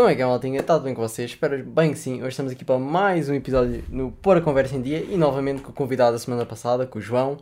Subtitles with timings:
[0.00, 0.60] Como é que é, maltinha?
[0.60, 1.32] Está tudo bem com vocês?
[1.32, 2.20] Espero bem que sim.
[2.20, 5.60] Hoje estamos aqui para mais um episódio no Pôr a Conversa em Dia e novamente
[5.60, 7.34] com o convidado da semana passada, com o João.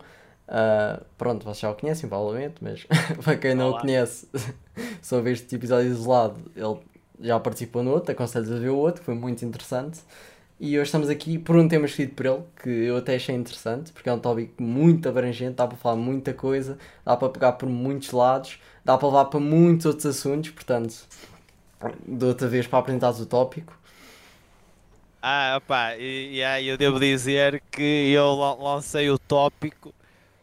[0.45, 2.85] Uh, pronto, vocês já o conhecem, provavelmente, mas
[3.23, 3.77] para quem não Olá.
[3.77, 4.27] o conhece,
[5.01, 6.79] só vê este episódio isolado, ele
[7.21, 10.01] já participou no outro, aconselho a ver o outro, foi muito interessante.
[10.59, 13.93] E hoje estamos aqui por um tema escrito por ele, que eu até achei interessante,
[13.93, 17.69] porque é um tópico muito abrangente, dá para falar muita coisa, dá para pegar por
[17.69, 21.07] muitos lados, dá para levar para muitos outros assuntos, portanto,
[22.05, 23.77] de outra vez para apresentar o tópico.
[25.21, 29.93] Ah, opá, e, e aí eu devo dizer que eu lancei o tópico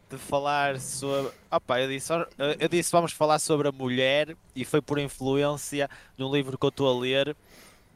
[0.09, 1.31] de falar sobre.
[1.51, 2.13] Opá, eu disse,
[2.59, 6.65] eu disse vamos falar sobre a mulher e foi por influência de um livro que
[6.65, 7.35] eu estou a ler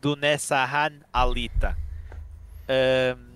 [0.01, 1.77] do Nessahan Alita.
[2.67, 3.31] Um,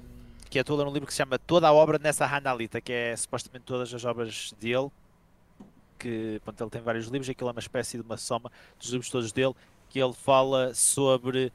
[0.49, 2.91] que é todo um livro que se chama Toda a Obra de Nessahan Alita, que
[2.91, 4.90] é supostamente todas as obras dele.
[5.99, 9.09] Que pronto, ele tem vários livros, aquilo é uma espécie de uma soma dos livros
[9.09, 9.53] todos dele
[9.95, 11.54] que ele fala sobre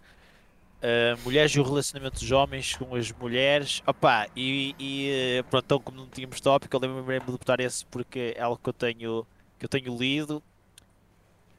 [0.80, 3.82] uh, mulheres e o relacionamento dos homens com as mulheres.
[3.86, 7.84] Opa, e, e eh, pronto, então como não tínhamos tópico, eu lembro-me de botar esse
[7.84, 9.26] porque é algo que eu tenho,
[9.58, 10.42] que eu tenho lido.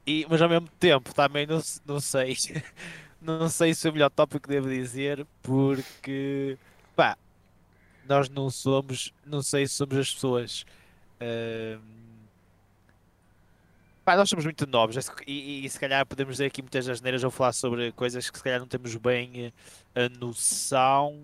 [0.07, 2.35] E, mas ao mesmo tempo também não, não sei.
[3.21, 6.57] não sei se é o melhor tópico devo dizer, porque
[6.95, 7.15] pá,
[8.09, 10.65] nós não somos, não sei se somos as pessoas.
[11.21, 11.79] Uh,
[14.03, 14.95] Pá, nós somos muito novos
[15.27, 18.37] e, e, e, se calhar podemos dizer aqui muitas asneiras ou falar sobre coisas que
[18.37, 19.53] se calhar não temos bem
[19.95, 21.19] eh, a noção.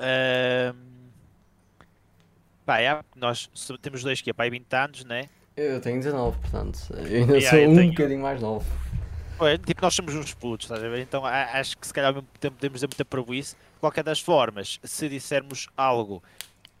[0.00, 0.74] Um,
[2.66, 3.48] pá, é, nós
[3.80, 5.28] temos dois que é pai 20 anos, né?
[5.56, 7.90] Eu tenho 19, portanto, eu ainda yeah, sou um tenho...
[7.92, 8.66] bocadinho mais novo.
[9.40, 11.00] É, tipo, nós somos uns putos, estás a ver?
[11.00, 13.54] Então acho que se calhar ao mesmo tempo podemos dizer muita prejuízo.
[13.74, 16.20] De qualquer das formas, se dissermos algo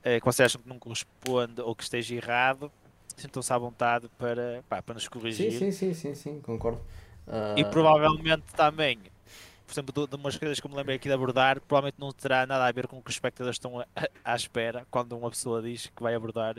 [0.02, 2.72] eh, que vocês acham que não corresponde ou que esteja errado,
[3.16, 5.52] sintam-se à vontade para, pá, para nos corrigir.
[5.52, 6.80] Sim, sim, sim, sim, sim concordo.
[7.26, 7.58] Uh...
[7.58, 8.98] E provavelmente também,
[9.66, 12.66] por exemplo, de, umas coisas que me lembrei aqui de abordar, provavelmente não terá nada
[12.66, 13.84] a ver com o que os espectadores estão
[14.24, 16.56] à espera quando uma pessoa diz que vai abordar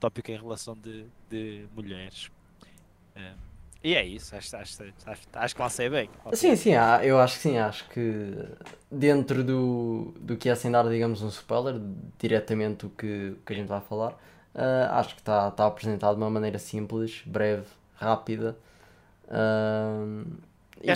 [0.00, 2.30] tópico em relação de, de mulheres.
[3.16, 3.48] Uh,
[3.82, 6.10] e é isso, acho, acho, acho, acho que lancei bem.
[6.32, 8.34] Sim, sim, eu acho que sim, acho que
[8.90, 11.80] dentro do, do que é sem dar, digamos, um spoiler,
[12.18, 14.18] diretamente o que, que a gente vai falar,
[14.58, 17.62] Uh, acho que está tá apresentado de uma maneira simples, breve,
[17.94, 18.56] rápida.
[19.28, 20.26] Uh,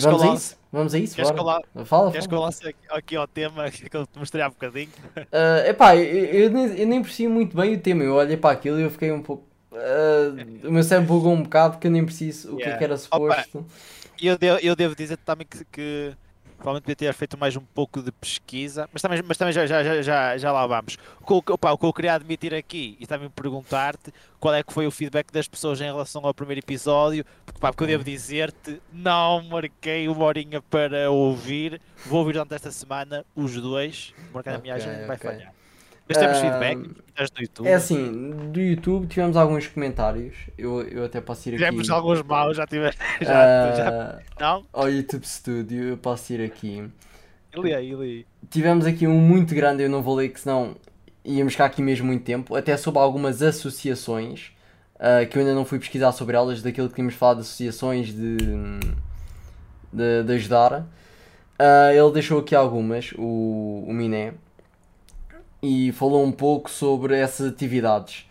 [0.01, 0.57] vamos a isso?
[0.69, 1.15] Vamos a isso?
[1.15, 1.61] Queres bora.
[1.61, 2.27] Que eu, fala, queres fala.
[2.27, 4.89] que eu lance aqui ao tema que eu te mostrei há bocadinho?
[5.15, 8.03] Uh, epá, eu, eu, nem, eu nem percebi muito bem o tema.
[8.03, 9.45] Eu olhei para aquilo e eu fiquei um pouco.
[9.71, 12.65] Uh, o meu cérebro bugou um bocado porque eu nem preciso o yeah.
[12.65, 13.59] que, é que era suposto.
[13.59, 13.67] Opa,
[14.21, 16.13] eu, devo, eu devo dizer também que, que
[16.63, 20.01] Provavelmente devia ter feito mais um pouco de pesquisa, mas também, mas também já, já,
[20.01, 20.97] já, já lá vamos.
[21.19, 24.71] O que, opa, o que eu queria admitir aqui e também perguntar-te qual é que
[24.71, 28.05] foi o feedback das pessoas em relação ao primeiro episódio, porque, pá, porque eu devo
[28.05, 34.55] dizer-te, não marquei uma horinha para ouvir, vou ouvir durante esta semana os dois, marcar
[34.55, 35.07] a minha agenda okay.
[35.07, 35.53] vai falhar.
[36.07, 37.67] Mas temos feedback do YouTube.
[37.67, 40.35] É assim, do YouTube tivemos alguns comentários.
[40.57, 41.63] Eu, eu até posso ir aqui.
[41.63, 42.95] Tivemos alguns maus, já tivemos.
[43.21, 44.65] Já, uh, já, não?
[44.73, 46.83] Ao YouTube Studio, eu posso ir aqui.
[47.53, 48.25] Ele aí, ele aí.
[48.49, 50.75] Tivemos aqui um muito grande, eu não vou ler, que senão
[51.23, 52.55] íamos ficar aqui mesmo muito tempo.
[52.55, 54.51] Até sobre algumas associações.
[54.95, 58.07] Uh, que eu ainda não fui pesquisar sobre elas, daquilo que tínhamos falado de associações
[58.07, 58.37] de,
[59.91, 60.81] de, de ajudar.
[61.59, 64.33] Uh, ele deixou aqui algumas, o, o Miné
[65.63, 68.25] e falou um pouco sobre essas atividades.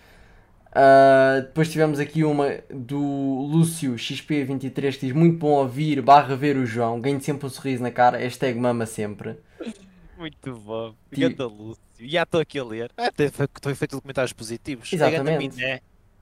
[0.68, 6.56] Uh, depois tivemos aqui uma do Lúcio XP23 que diz muito bom ouvir, barra ver
[6.56, 9.36] o João, ganho sempre um sorriso na cara, hashtag mama sempre.
[10.18, 11.82] Muito bom, Ganda Lúcio.
[11.98, 12.92] Já estou aqui a ler.
[12.96, 14.92] Ah, tem feito comentários positivos.
[14.92, 15.56] Exatamente.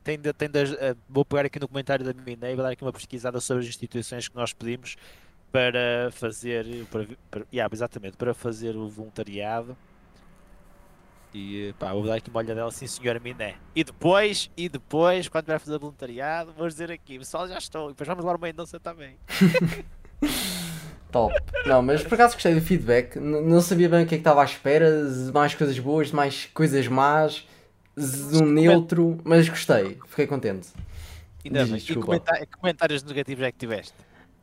[0.02, 2.70] Tem de, tem de, uh, vou pegar aqui no comentário da Miné e vou dar
[2.70, 4.96] aqui uma pesquisada sobre as instituições que nós pedimos
[5.52, 9.76] para fazer, para, para, yeah, exatamente, para fazer o voluntariado.
[11.32, 13.54] E pá, vou dar aqui uma olhadela assim, senhora Miné.
[13.74, 17.86] E depois, e depois, quando vai fazer voluntariado, vou dizer aqui, pessoal, já estou.
[17.86, 19.16] E depois vamos lá no você também.
[21.12, 21.34] Top.
[21.66, 23.16] Não, mas por acaso gostei do feedback.
[23.16, 24.88] N não sabia bem o que é que estava à espera.
[25.32, 27.46] Mais coisas boas, mais coisas más.
[27.96, 29.98] Um neutro, mas gostei.
[30.06, 30.68] Fiquei contente.
[31.44, 31.76] Ainda bem.
[31.76, 33.94] E comentar comentários negativos é que tiveste?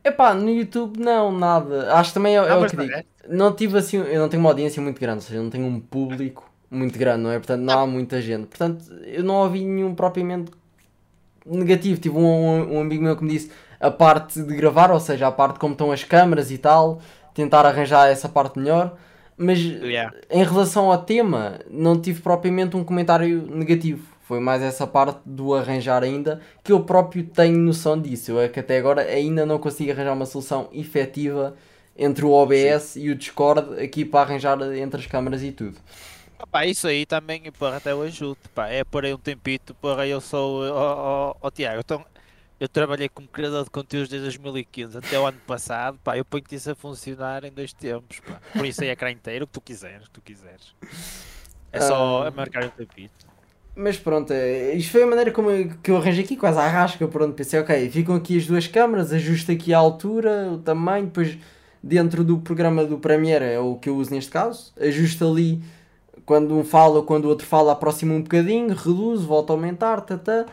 [0.04, 1.92] Epá, no YouTube não, nada.
[1.94, 2.92] Acho também é, é o que digo.
[3.28, 5.80] Não tive assim, eu não tenho uma audiência muito grande, ou seja, não tenho um
[5.80, 7.38] público muito grande, não é?
[7.38, 8.46] Portanto, não há muita gente.
[8.46, 10.50] Portanto, eu não ouvi nenhum propriamente
[11.46, 12.00] negativo.
[12.00, 13.50] Tive um, um, um, amigo meu que me disse
[13.80, 17.00] a parte de gravar, ou seja, a parte de como estão as câmaras e tal,
[17.34, 18.96] tentar arranjar essa parte melhor.
[19.36, 20.12] Mas yeah.
[20.30, 24.04] em relação ao tema, não tive propriamente um comentário negativo.
[24.22, 28.32] Foi mais essa parte do arranjar ainda, que eu próprio tenho noção disso.
[28.32, 31.54] Eu é que até agora ainda não consigo arranjar uma solução efetiva
[31.96, 33.00] entre o OBS Sim.
[33.00, 35.76] e o Discord aqui para arranjar entre as câmaras e tudo.
[36.46, 40.06] Pá, isso aí também, porra, até eu ajudo, pá, é por aí um tempito, porra,
[40.06, 42.04] eu sou, ó, oh, oh, Tiago, então,
[42.58, 46.54] eu trabalhei como criador de conteúdos desde 2015 até o ano passado, pá, eu ponho-te
[46.54, 49.52] isso a funcionar em dois tempos, pá, por isso aí é cá inteiro, o que
[49.52, 50.74] tu quiseres, o que tu quiseres,
[51.72, 53.26] é só ah, marcar um tempito.
[53.74, 56.66] Mas pronto, é, isto foi a maneira como eu, que eu arranjei aqui, quase à
[56.66, 61.06] rasca, pronto, pensei, ok, ficam aqui as duas câmaras, ajusto aqui a altura, o tamanho,
[61.06, 61.36] depois
[61.82, 65.62] dentro do programa do Premiere é o que eu uso neste caso, ajusto ali
[66.28, 70.44] quando um fala, quando o outro fala, aproxima um bocadinho, reduz, volta a aumentar, tata.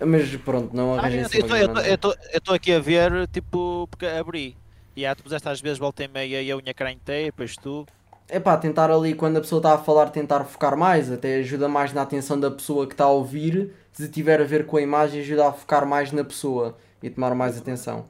[0.00, 4.56] Mas pronto, não ah, arranjei ah, Eu estou aqui a ver, tipo, porque abri.
[4.96, 7.54] E há, tu puseste às vezes volta e meia e a unha cara inteira, depois
[7.54, 7.86] tu.
[8.28, 11.68] É pá, tentar ali, quando a pessoa está a falar, tentar focar mais, até ajuda
[11.68, 13.70] mais na atenção da pessoa que está a ouvir.
[13.92, 17.32] Se tiver a ver com a imagem, ajuda a focar mais na pessoa e tomar
[17.32, 18.06] mais atenção.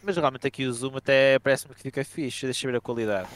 [0.00, 3.28] Mas realmente aqui o zoom até parece-me que fica fixe, deixa eu ver a qualidade.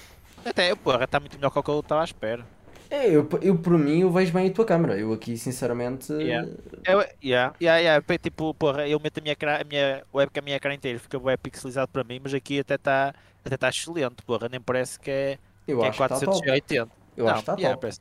[0.44, 2.57] Até, porra, está muito melhor que o que eu estava à espera.
[2.90, 4.98] É, eu, eu por mim eu vejo bem a tua câmera.
[4.98, 6.12] Eu aqui sinceramente.
[6.12, 6.48] Yeah.
[6.86, 8.18] Eu, yeah, yeah, yeah.
[8.18, 11.36] Tipo, porra, eu meto a minha, a minha webcam a minha cara inteira, fica bem
[11.36, 13.14] pixelizado para mim, mas aqui até está
[13.44, 14.48] até tá excelente, porra.
[14.48, 16.86] Nem parece que é, eu que é 480.
[16.86, 17.80] Tá eu Não, acho que está yeah, top.
[17.82, 18.00] Parece...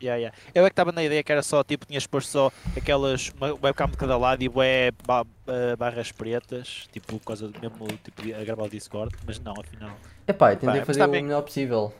[0.00, 0.36] Yeah, yeah.
[0.54, 3.32] Eu é que estava na ideia que era só tipo, tinhas posto só aquelas
[3.62, 4.96] webcam de cada lado e web
[5.78, 9.96] barras pretas, tipo, por causa do mesmo tipo, a gravar o Discord, mas não, afinal.
[10.26, 11.92] É pá, tentei fazer tá o melhor possível.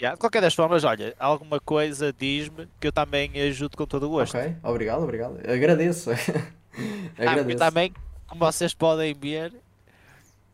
[0.00, 4.06] Yeah, de qualquer das formas, olha, alguma coisa diz-me que eu também ajudo com todo
[4.06, 4.34] o gosto.
[4.34, 5.38] Ok, obrigado, obrigado.
[5.46, 6.10] Agradeço.
[7.18, 7.62] Agradeço.
[7.62, 7.92] Ah, também,
[8.26, 9.52] como vocês podem ver,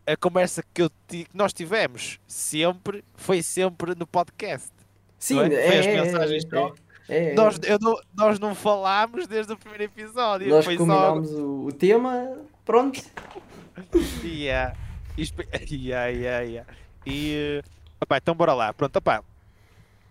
[0.05, 4.73] a conversa que, eu, que nós tivemos sempre foi sempre no podcast.
[5.17, 5.55] Sim, é?
[5.55, 6.45] é, as mensagens
[7.09, 10.49] é, é, nós, eu não, nós não falámos desde o primeiro episódio.
[10.49, 11.37] Nós combinámos só...
[11.37, 13.01] o, o, tema, pronto.
[14.25, 14.75] yeah.
[15.71, 16.73] yeah, yeah, yeah.
[17.07, 17.63] E,
[18.01, 18.73] opá, então bora lá.
[18.73, 19.23] Pronto, opá.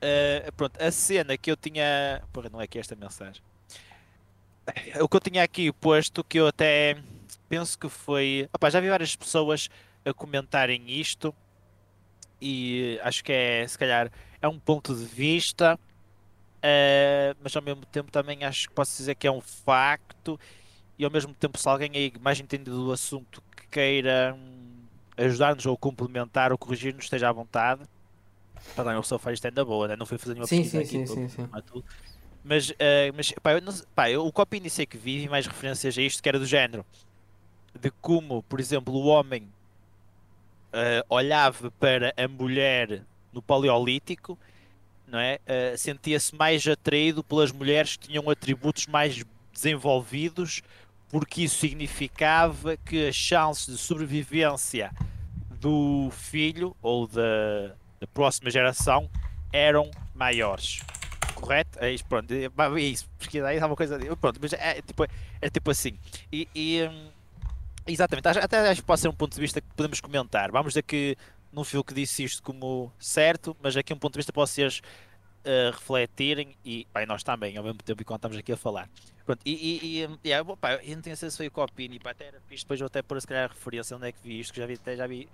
[0.06, 2.22] Uh, pronto, a cena que eu tinha.
[2.32, 3.42] Porra, não é que esta mensagem.
[5.02, 6.98] O que eu tinha aqui posto, que eu até
[7.50, 8.48] penso que foi.
[8.54, 9.70] Opa, já vi várias pessoas
[10.06, 11.34] a comentarem isto
[12.42, 14.12] e acho que é, se calhar,
[14.42, 19.16] é um ponto de vista, uh, mas ao mesmo tempo também acho que posso dizer
[19.16, 20.40] que é um facto.
[20.98, 24.86] E ao mesmo tempo, se alguém aí mais entendido do assunto que queira hum,
[25.18, 27.82] ajudar-nos ou complementar ou corrigir-nos, esteja à vontade.
[28.76, 29.96] Para dar uma pessoa faz ainda boa, né?
[29.96, 31.84] não fui fazer nenhuma sim, pesquisa sim, aqui sim, sim, sim.
[32.44, 32.76] Mas, uh,
[33.16, 36.22] mas pá, eu não, pá, eu, o copy iniciei que vi, mais referências a isto
[36.22, 36.86] que era do género
[37.80, 43.04] de como, por exemplo, o homem uh, olhava para a mulher
[43.34, 44.38] no Paleolítico,
[45.08, 45.40] não é?
[45.46, 49.24] Uh, sentia-se mais atraído pelas mulheres que tinham atributos mais
[49.54, 50.62] desenvolvidos,
[51.10, 54.92] porque isso significava que as chances de sobrevivência
[55.60, 57.76] do filho ou da,
[58.06, 59.10] da próxima geração
[59.52, 60.82] eram maiores.
[61.34, 61.78] Correto?
[61.82, 62.32] É isso, pronto.
[62.32, 64.00] É, é isso, pesquisa aí, é uma coisa.
[64.16, 65.04] Pronto, mas é, é, tipo,
[65.42, 65.98] é tipo assim.
[66.32, 67.10] E, e um,
[67.88, 70.52] exatamente, até acho que pode ser um ponto de vista que podemos comentar.
[70.52, 71.18] Vamos dizer que
[71.52, 74.82] não fui que disse isto como certo, mas aqui um ponto de vista para vocês
[75.46, 78.90] uh, refletirem e nós também, ao mesmo tempo, enquanto estamos aqui a falar.
[79.26, 82.12] Pronto, e, e, e yeah, pá, eu não tenho certeza se foi o Copini, pá,
[82.12, 84.54] até era depois eu até por se calhar a referência onde é que vi isto,
[84.54, 85.28] que já vi, até já vi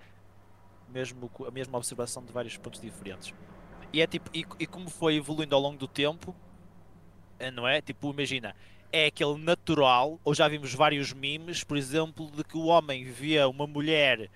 [0.92, 3.34] mesmo, a mesma observação de vários pontos diferentes.
[3.92, 6.34] E é tipo, e, e como foi evoluindo ao longo do tempo,
[7.38, 7.80] eh, não é?
[7.80, 8.54] Tipo, imagina,
[8.92, 13.48] é aquele natural, ou já vimos vários memes, por exemplo, de que o homem via
[13.48, 14.30] uma mulher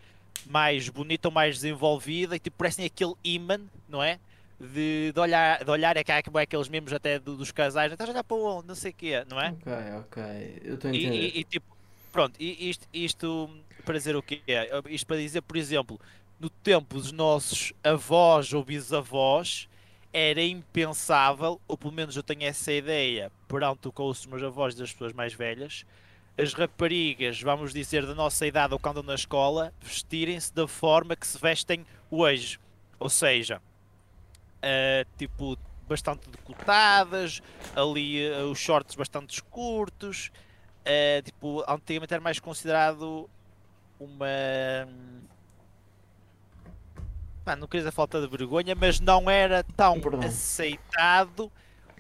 [0.44, 4.18] mais bonita ou mais desenvolvida e tipo, parecem aquele imã, não é?
[4.58, 8.12] De, de, olhar, de olhar, é que há aqueles memes até dos casais, estás a
[8.12, 9.50] olhar para onde, não sei o quê, não é?
[9.50, 11.14] Ok, ok, eu estou a entender.
[11.14, 11.76] E, e, e, tipo,
[12.10, 13.50] pronto, e isto, isto
[13.84, 14.40] para dizer o quê?
[14.88, 16.00] Isto para dizer, por exemplo,
[16.38, 19.68] no tempo dos nossos avós ou bisavós,
[20.12, 24.74] era impensável, ou pelo menos eu tenho essa ideia, perante o que ouço meus avós
[24.74, 25.84] das pessoas mais velhas,
[26.38, 31.26] as raparigas, vamos dizer, da nossa idade ou quando na escola, vestirem-se da forma que
[31.26, 32.58] se vestem hoje.
[32.98, 33.60] Ou seja,
[34.58, 37.42] uh, tipo, bastante decotadas,
[37.74, 40.30] ali uh, os shorts bastante curtos,
[40.80, 43.28] uh, tipo, antigamente era mais considerado
[43.98, 44.86] uma
[47.54, 50.20] não queria dizer falta de vergonha, mas não era tão Perdão.
[50.20, 51.52] aceitado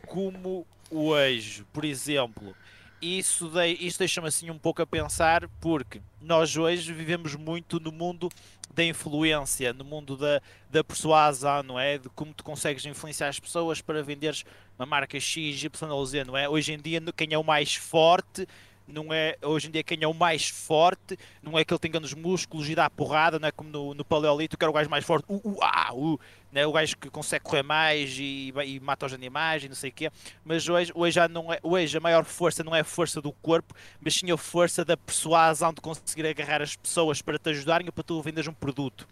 [0.06, 2.56] como hoje, por exemplo.
[3.00, 7.92] isso, de, isso deixa-me assim um pouco a pensar, porque nós hoje vivemos muito no
[7.92, 8.28] mundo
[8.74, 11.98] da influência, no mundo da, da persuasão, não é?
[11.98, 14.44] De como tu consegues influenciar as pessoas para venderes
[14.78, 16.48] uma marca X, Y ou Z, não é?
[16.48, 18.46] Hoje em dia, quem é o mais forte
[18.86, 22.00] não é hoje em dia quem é o mais forte, não é aquele que tem
[22.00, 24.88] nos músculos e dá porrada, não é como no, no Paleolito, que era o gajo
[24.88, 26.18] mais forte, uh, uh, ah, uh,
[26.52, 26.66] né?
[26.66, 29.92] o gajo que consegue correr mais e, e mata os animais e não sei o
[29.92, 30.10] quê,
[30.44, 33.32] mas hoje, hoje, já não é, hoje a maior força não é a força do
[33.32, 37.86] corpo, mas sim a força da persuasão de conseguir agarrar as pessoas para te ajudarem
[37.86, 39.06] ou para tu vendas um produto.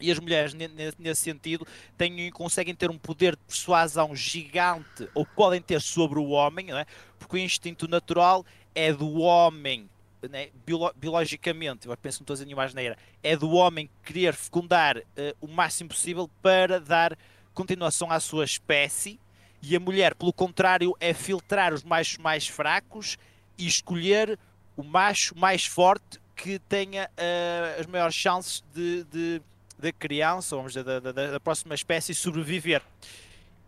[0.00, 5.60] E as mulheres, nesse sentido, têm, conseguem ter um poder de persuasão gigante, ou podem
[5.60, 6.86] ter sobre o homem, é?
[7.18, 9.88] porque o instinto natural é do homem,
[10.28, 14.34] né, biolo biologicamente, eu penso que não estou a dizer asneira, é do homem querer
[14.34, 15.02] fecundar uh,
[15.40, 17.16] o máximo possível para dar
[17.54, 19.18] continuação à sua espécie,
[19.62, 23.18] e a mulher, pelo contrário, é filtrar os machos mais fracos
[23.58, 24.38] e escolher
[24.76, 29.42] o macho mais forte que tenha uh, as maiores chances de, de,
[29.78, 32.82] de criança, vamos dizer, da, da, da próxima espécie sobreviver.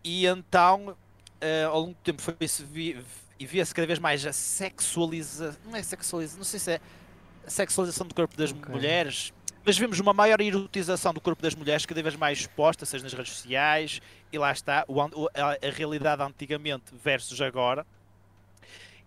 [0.03, 2.63] E então, uh, ao longo do tempo, foi-se
[3.43, 6.81] e via-se cada vez mais a sexualização, não é sexualização, não sei se é
[7.45, 8.73] a sexualização do corpo das okay.
[8.73, 9.33] mulheres,
[9.65, 13.11] mas vemos uma maior erotização do corpo das mulheres cada vez mais exposta, seja nas
[13.11, 17.85] redes sociais, e lá está o, a, a realidade antigamente versus agora.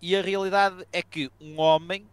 [0.03, 2.07] E a realidade é que um homem,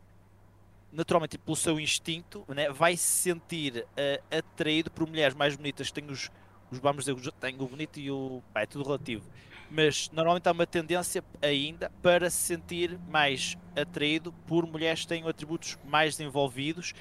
[0.93, 5.93] naturalmente pelo seu instinto, né, vai se sentir uh, atraído por mulheres mais bonitas que
[6.01, 6.31] têm os,
[6.71, 8.41] os vamos dizer, têm o bonito e o.
[8.55, 9.25] é tudo relativo
[9.73, 15.27] mas normalmente há uma tendência ainda para se sentir mais atraído por mulheres que têm
[15.27, 16.93] atributos mais desenvolvidos.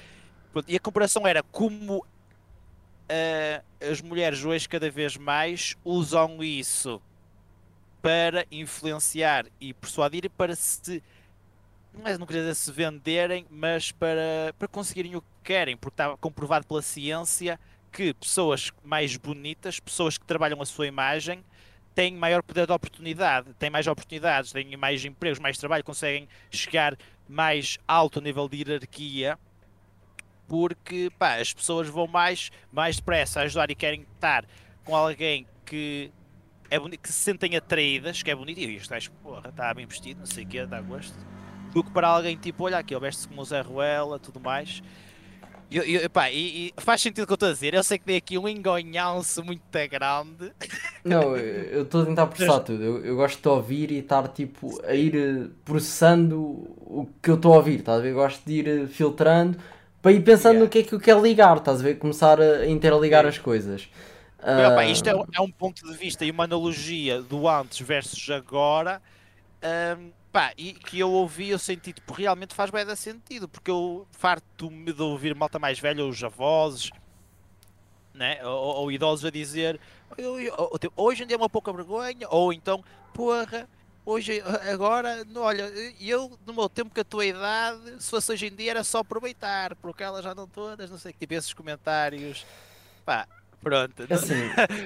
[0.67, 2.03] E a comparação era como uh,
[3.91, 6.99] as mulheres hoje cada vez mais usam isso
[8.01, 11.03] para influenciar e persuadir para se
[11.93, 15.93] não, é, não queria dizer se venderem, mas para, para conseguirem o que querem, porque
[15.93, 17.59] está comprovado pela ciência
[17.91, 21.45] que pessoas mais bonitas, pessoas que trabalham a sua imagem,
[21.93, 26.97] têm maior poder de oportunidade, têm mais oportunidades, têm mais empregos, mais trabalho, conseguem chegar
[27.27, 29.37] mais alto nível de hierarquia,
[30.47, 34.45] porque pá, as pessoas vão mais, mais depressa a ajudar e querem estar
[34.83, 36.11] com alguém que
[36.69, 40.19] é bonito, que se sentem atraídas, que é bonito, e isto porra, está bem vestido,
[40.19, 41.17] não sei o que, dá gosto,
[41.73, 44.81] do que para alguém tipo, olha aqui, veste-se como o Zé Ruela, tudo mais.
[45.71, 47.73] Eu, eu, pá, e, e, faz sentido o que eu estou a dizer.
[47.73, 50.51] Eu sei que tem aqui um engonhanço muito grande.
[51.03, 52.83] Não, eu estou a tentar processar tudo.
[52.83, 57.35] Eu, eu, gosto de ouvir e estar tipo a ir eh, processando o que eu
[57.35, 58.11] estou a ouvir, estás a ver?
[58.11, 59.57] Eu gosto de ir eh, filtrando
[60.01, 60.65] para ir pensando yeah.
[60.65, 61.95] no que é que eu quero ligar, estás a ver?
[61.95, 63.89] Começar a interligar as coisas.
[64.39, 64.75] Uh...
[64.75, 69.01] Pá, isto é, é, um ponto de vista e uma analogia do antes versus agora.
[69.97, 74.07] Um Pá, e que eu ouvi, eu senti, tipo, realmente faz bem sentido, porque eu
[74.09, 76.89] farto-me de ouvir malta mais velha, os avós,
[78.15, 78.43] né?
[78.43, 79.79] ou, ou idosos a dizer
[80.17, 83.69] eu, eu, eu, tipo, hoje em dia é uma pouca vergonha, ou então, porra,
[84.03, 85.71] hoje, agora, olha,
[86.01, 88.99] eu no meu tempo com a tua idade, se fosse hoje em dia era só
[88.99, 92.43] aproveitar, porque elas já andam todas, não sei, tipo esses comentários,
[93.05, 93.27] pá,
[93.61, 94.03] pronto.
[94.11, 94.33] Assim,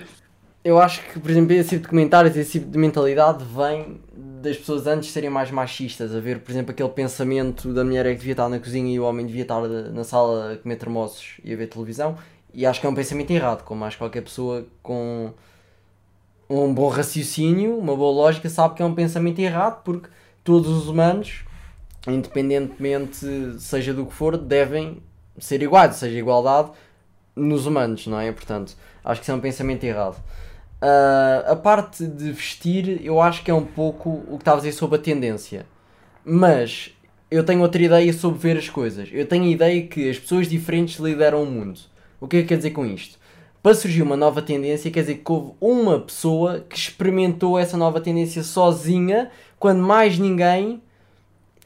[0.68, 4.02] eu acho que, por exemplo, esse tipo de comentários, esse tipo de mentalidade vem
[4.42, 8.12] das pessoas antes serem mais machistas, a ver, por exemplo, aquele pensamento da mulher é
[8.12, 11.38] que devia estar na cozinha e o homem devia estar na sala a comer termossos
[11.42, 12.18] e a ver televisão,
[12.54, 15.32] e acho que é um pensamento errado, como acho que qualquer pessoa com
[16.50, 20.10] um bom raciocínio, uma boa lógica, sabe que é um pensamento errado, porque
[20.44, 21.46] todos os humanos,
[22.06, 25.02] independentemente seja do que for, devem
[25.40, 26.72] ser iguais, seja igualdade
[27.34, 28.34] nos humanos, não é?
[28.34, 30.18] Portanto, acho que isso é um pensamento errado.
[30.82, 34.62] Uh, a parte de vestir, eu acho que é um pouco o que estava a
[34.62, 35.66] dizer sobre a tendência.
[36.24, 36.92] Mas
[37.32, 39.10] eu tenho outra ideia sobre ver as coisas.
[39.12, 41.80] Eu tenho a ideia que as pessoas diferentes lideram o mundo.
[42.20, 43.18] O que é que quer dizer com isto?
[43.62, 48.00] Para surgir uma nova tendência, quer dizer que houve uma pessoa que experimentou essa nova
[48.00, 50.82] tendência sozinha, quando mais ninguém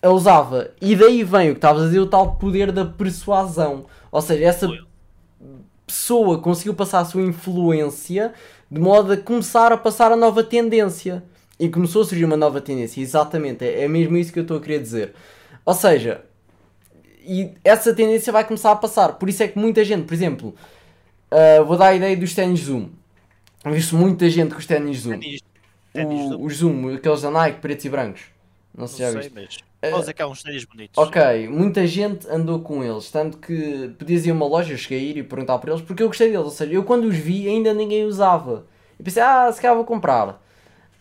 [0.01, 0.71] a usava.
[0.81, 3.85] E daí vem o que estavas a dizer, o tal poder da persuasão.
[4.11, 4.67] Ou seja, essa
[5.85, 8.33] pessoa conseguiu passar a sua influência
[8.71, 11.21] de modo a começar a passar a nova tendência.
[11.59, 14.57] E começou a surgir uma nova tendência, exatamente, é, é mesmo isso que eu estou
[14.57, 15.13] a querer dizer.
[15.63, 16.23] Ou seja,
[17.23, 19.13] e essa tendência vai começar a passar.
[19.13, 20.55] Por isso é que muita gente, por exemplo,
[21.31, 22.89] uh, vou dar a ideia dos ténis Zoom.
[23.63, 25.19] Visto muita gente com os ténis Zoom.
[25.93, 28.21] O, os Zoom, aqueles da Nike, pretos e brancos.
[28.75, 29.57] Não sei, Não já sei, mas...
[29.89, 30.97] Vamos que há uns ténis bonitos.
[30.97, 34.99] Ok, muita gente andou com eles, tanto que podias ir a uma loja, eu cheguei
[34.99, 37.15] a ir e perguntar por eles, porque eu gostei deles, ou seja, eu quando os
[37.15, 38.65] vi ainda ninguém usava.
[38.99, 40.39] E pensei, ah, se calhar vou comprar.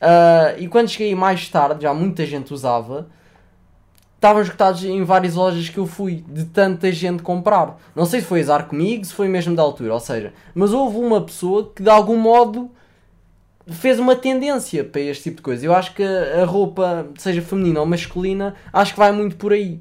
[0.01, 3.09] Uh, e quando cheguei mais tarde, já muita gente usava,
[4.15, 7.79] estavam esgotados em várias lojas que eu fui, de tanta gente comprar.
[7.95, 10.97] Não sei se foi azar comigo, se foi mesmo da altura, ou seja, mas houve
[10.97, 12.71] uma pessoa que de algum modo
[13.71, 15.65] fez uma tendência para este tipo de coisa.
[15.65, 19.81] Eu acho que a roupa, seja feminina ou masculina, acho que vai muito por aí.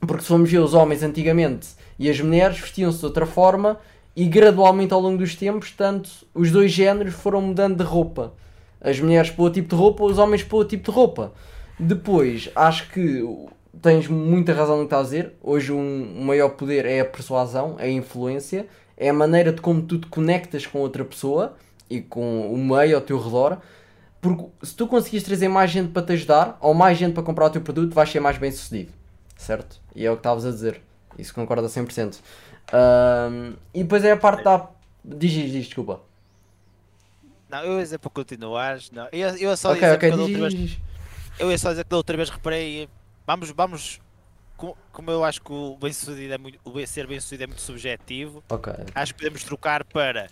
[0.00, 3.78] Porque se formos ver os homens antigamente e as mulheres vestiam-se de outra forma
[4.16, 8.32] e gradualmente ao longo dos tempos, tanto os dois géneros foram mudando de roupa.
[8.80, 11.32] As mulheres para o tipo de roupa, os homens para o tipo de roupa.
[11.78, 13.22] Depois, acho que
[13.80, 15.34] tens muita razão no que estás a dizer.
[15.42, 19.60] Hoje um, o maior poder é a persuasão, é a influência, é a maneira de
[19.60, 21.56] como tu te conectas com outra pessoa
[21.90, 23.58] e com o meio ao teu redor.
[24.20, 27.46] Porque se tu conseguires trazer mais gente para te ajudar, ou mais gente para comprar
[27.46, 28.92] o teu produto, vais ser mais bem sucedido.
[29.36, 29.80] Certo?
[29.94, 30.80] E é o que estavas a dizer.
[31.18, 32.18] Isso concorda 100%.
[32.72, 34.68] Um, e depois é a parte da.
[35.04, 36.00] Diz, diz, diz, desculpa.
[37.48, 38.90] Não, eu ia dizer para continuares.
[38.90, 39.08] Não.
[39.10, 40.78] Eu, eu só Ok, dizer ok, que da diz, vez, diz.
[41.38, 42.88] eu ia só dizer que da outra vez reparei.
[43.26, 44.00] Vamos, vamos.
[44.56, 47.46] co- Como eu acho que o bem sucedido é muito, o ser bem sucedido é
[47.48, 48.72] muito subjetivo, Ok.
[48.94, 50.28] acho que podemos trocar para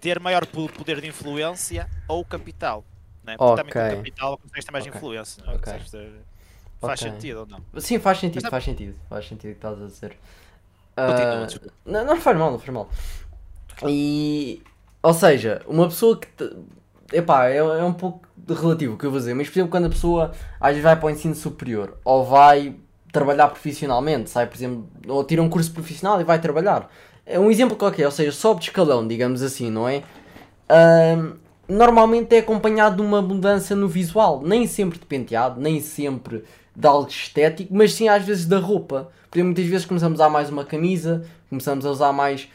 [0.00, 2.84] ter maior po- poder de influência ou capital.
[3.24, 3.36] Né?
[3.36, 4.96] Porque também com capital consegues ter mais Ok.
[4.96, 5.42] influência.
[5.44, 5.56] Não é?
[5.56, 5.72] Ok.
[5.72, 6.12] Consegues ter-
[6.80, 7.60] Faz sentido ou não?
[7.80, 8.96] Sim, faz sentido, Mas- faz sentido.
[9.10, 10.16] Faz sentido o que estás a dizer.
[10.96, 11.74] Continua, desculpa.
[11.84, 12.88] não, não faz mal, não faz mal.
[13.86, 14.62] E.
[15.02, 16.26] Ou seja, uma pessoa que.
[16.28, 16.56] Te,
[17.12, 19.70] epá, é, é um pouco de relativo o que eu vou dizer, mas por exemplo,
[19.70, 22.74] quando a pessoa às vezes vai para o ensino superior ou vai
[23.12, 26.90] trabalhar profissionalmente, sai, por exemplo, ou tira um curso profissional e vai trabalhar.
[27.30, 30.02] É um exemplo qualquer, ou seja, sobe de escalão, digamos assim, não é?
[30.68, 31.34] Ahm,
[31.68, 36.42] normalmente é acompanhado de uma mudança no visual, nem sempre de penteado, nem sempre
[36.74, 39.12] de algo estético, mas sim às vezes da roupa.
[39.30, 42.48] Porque muitas vezes começamos a usar mais uma camisa, começamos a usar mais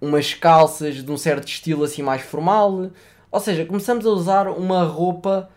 [0.00, 2.90] umas calças de um certo estilo assim mais formal.
[3.32, 5.50] Ou seja, começamos a usar uma roupa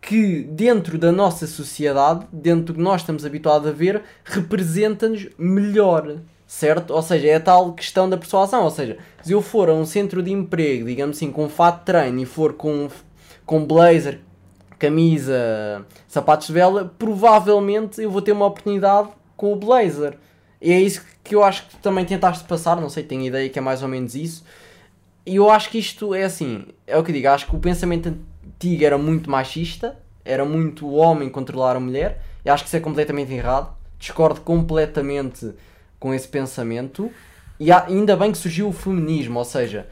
[0.00, 6.18] que dentro da nossa sociedade, dentro do que nós estamos habituados a ver, representa-nos melhor,
[6.52, 6.92] certo?
[6.92, 8.64] Ou seja, é a tal questão da persuasão.
[8.64, 11.86] Ou seja, se eu for a um centro de emprego, digamos assim, com fato de
[11.86, 12.88] treino e for com,
[13.46, 14.20] com blazer,
[14.78, 20.18] camisa, sapatos de vela, provavelmente eu vou ter uma oportunidade com o blazer.
[20.60, 23.58] E é isso que eu acho que também tentaste passar, não sei, tenho ideia que
[23.58, 24.44] é mais ou menos isso.
[25.24, 27.60] E eu acho que isto é assim, é o que eu digo, acho que o
[27.60, 32.68] pensamento antigo era muito machista, era muito o homem controlar a mulher, e acho que
[32.68, 33.74] isso é completamente errado.
[33.98, 35.54] Discordo completamente
[36.02, 37.12] com esse pensamento.
[37.60, 39.86] E ainda bem que surgiu o feminismo, ou seja,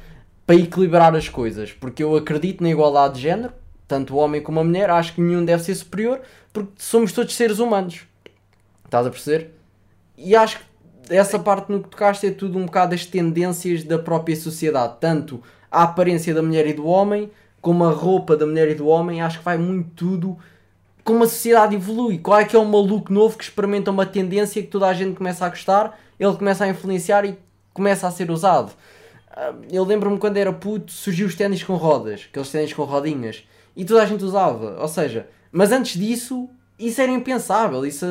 [0.45, 3.53] para equilibrar as coisas, porque eu acredito na igualdade de género,
[3.87, 6.21] tanto o homem como a mulher, acho que nenhum deve ser superior,
[6.53, 8.01] porque somos todos seres humanos.
[8.85, 9.55] Estás a perceber?
[10.19, 13.99] E acho que essa parte no que tocaste é tudo um bocado as tendências da
[13.99, 18.69] própria sociedade, tanto a aparência da mulher e do homem, como a roupa da mulher
[18.69, 20.37] e do homem, acho que vai muito tudo
[21.05, 22.19] como a sociedade evolui.
[22.19, 25.17] Qual é que é um maluco novo que experimenta uma tendência que toda a gente
[25.17, 27.39] começa a gostar, ele começa a influenciar e
[27.73, 28.73] começa a ser usado.
[29.31, 33.45] Ah, Eu lembro-me quando era puto, surgiu os ténis com rodas, aqueles ténis com rodinhas,
[33.77, 34.81] e toda a gente usava.
[34.81, 37.85] Ou seja, mas antes disso, isso era impensável.
[37.87, 38.05] Isso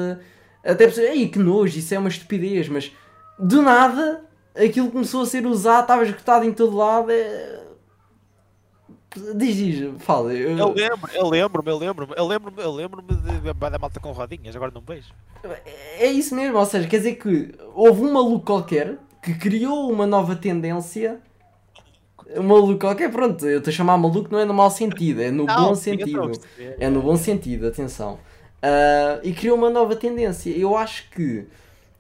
[0.64, 2.92] até pessoas, ei, que nojo, isso é uma estupidez, mas
[3.38, 4.26] do nada
[4.56, 7.12] aquilo começou a ser usado, estava esgotado em todo lado.
[7.12, 7.69] É...
[9.36, 10.34] Diz, diz, fala.
[10.34, 14.12] eu- Eu lembro, eu lembro-me, eu lembro-me, eu lembro-me, eu lembro-me de da malta com
[14.12, 15.10] rodinhas, agora não vejo.
[15.98, 20.06] É isso mesmo, ou seja, quer dizer que houve um maluco qualquer que criou uma
[20.06, 21.20] nova tendência.
[22.38, 25.32] Um maluco qualquer, pronto, eu estou a chamar maluco não é no mau sentido, é
[25.32, 26.32] no bom estou a sentido.
[26.80, 28.20] É no bom sentido, atenção.
[28.62, 30.52] Ah, e criou uma nova tendência.
[30.56, 31.46] Eu acho que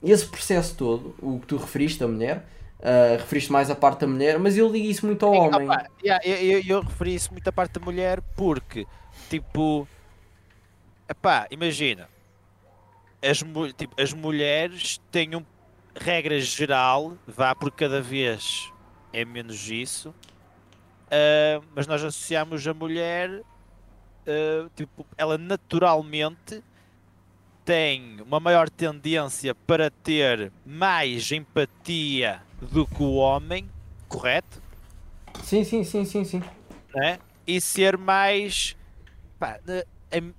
[0.03, 2.45] esse processo todo, o que tu referiste, a mulher,
[2.81, 5.69] ah, referiste mais a parte da mulher, mas eu ligo isso muito ao Sim, homem.
[5.69, 8.87] opa, yeah, eu, eu, eu referi isso muito à parte da mulher porque,
[9.29, 9.87] tipo,
[11.09, 12.07] epá, imagina,
[13.21, 13.39] as,
[13.75, 15.43] tipo, as mulheres têm um,
[15.93, 18.71] regra geral, vá por cada vez
[19.11, 20.15] é menos isso,
[21.11, 23.41] ah, mas nós associamos a mulher,
[24.25, 26.63] ah, tipo, ela naturalmente
[27.65, 33.69] tem uma maior tendência para ter mais empatia do que o homem,
[34.07, 34.61] correto?
[35.43, 36.41] Sim, sim, sim, sim, sim.
[36.95, 37.19] né?
[37.47, 38.75] E ser mais.
[39.39, 39.59] Pá,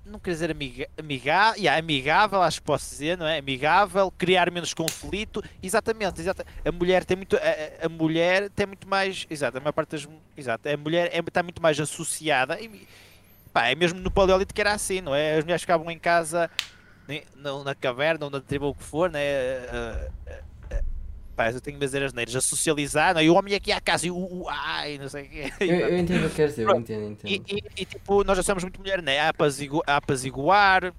[0.04, 3.38] não quer dizer amiga, amiga, yeah, amigável, acho que posso dizer, não é?
[3.38, 5.42] Amigável, criar menos conflito.
[5.62, 6.44] Exatamente, exata.
[6.64, 7.37] A mulher tem muito.
[7.37, 9.26] A, a- mulher tem muito mais.
[9.30, 10.09] Exato, a maior parte das.
[10.37, 12.61] Exato, a mulher é, está muito mais associada.
[12.61, 12.87] E,
[13.52, 15.37] pá, é mesmo no Paleolito que era assim, não é?
[15.37, 16.50] As mulheres ficavam em casa,
[17.37, 19.20] na, na caverna ou na tribo ou o que for, né?
[19.68, 20.40] Ah, ah,
[21.40, 23.24] pá, eu tenho que dizer as neiras, a socializar, não é?
[23.24, 24.16] E o homem aqui à casa e o.
[24.16, 25.53] o ai, não sei o quê.
[25.61, 27.44] Eu, eu entendo o que queres dizer, eu entendo, E, entendo.
[27.48, 29.18] e- e, tipo, nós já somos muito mulher, né?
[29.20, 30.92] A, apazigu a apaziguar,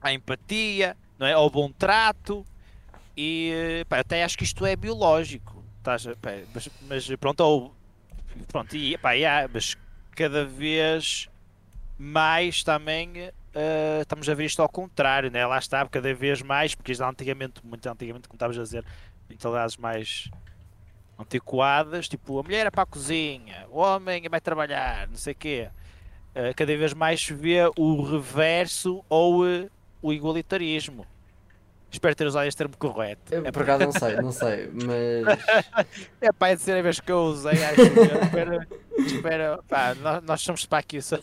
[0.00, 1.32] à empatia, não é?
[1.32, 2.44] ao bom trato.
[3.16, 5.64] E pá, até acho que isto é biológico.
[5.78, 7.74] Estás, pá, mas, mas pronto, ou,
[8.48, 9.76] pronto e, pá, yeah, mas
[10.14, 11.26] cada vez
[11.96, 15.46] mais também uh, estamos a ver isto ao contrário, né?
[15.46, 18.84] lá está, cada vez mais, porque isto antigamente, muito antigamente, como estavas a dizer,
[19.30, 20.30] mentalidades mais
[21.18, 25.36] antiquadas, tipo a mulher é para a cozinha, o homem vai trabalhar, não sei o
[25.36, 25.70] quê.
[26.30, 29.70] Uh, cada vez mais se vê o reverso ou uh,
[30.02, 31.06] o igualitarismo.
[31.90, 33.34] Espero ter usado este termo correto.
[33.34, 35.86] Eu, é por acaso não sei, não sei, mas.
[36.20, 39.02] é pá, é a terceira vez que eu usei, acho que.
[39.02, 41.18] espero, pá, nós, nós somos para aqui só,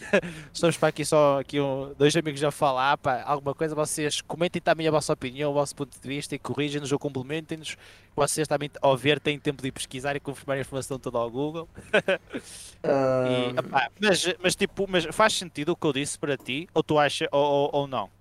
[0.51, 4.61] somos para aqui só aqui um, dois amigos a falar, pá, alguma coisa, vocês comentem
[4.61, 7.77] também a vossa opinião, o vosso ponto de vista e corrigem-nos ou complementem-nos.
[8.13, 11.69] Vocês também, ao ver, têm tempo de pesquisar e confirmar a informação toda ao Google.
[12.83, 13.53] e,
[14.01, 17.27] mas, mas, tipo, mas faz sentido o que eu disse para ti, ou tu achas,
[17.31, 18.16] ou, ou, ou não?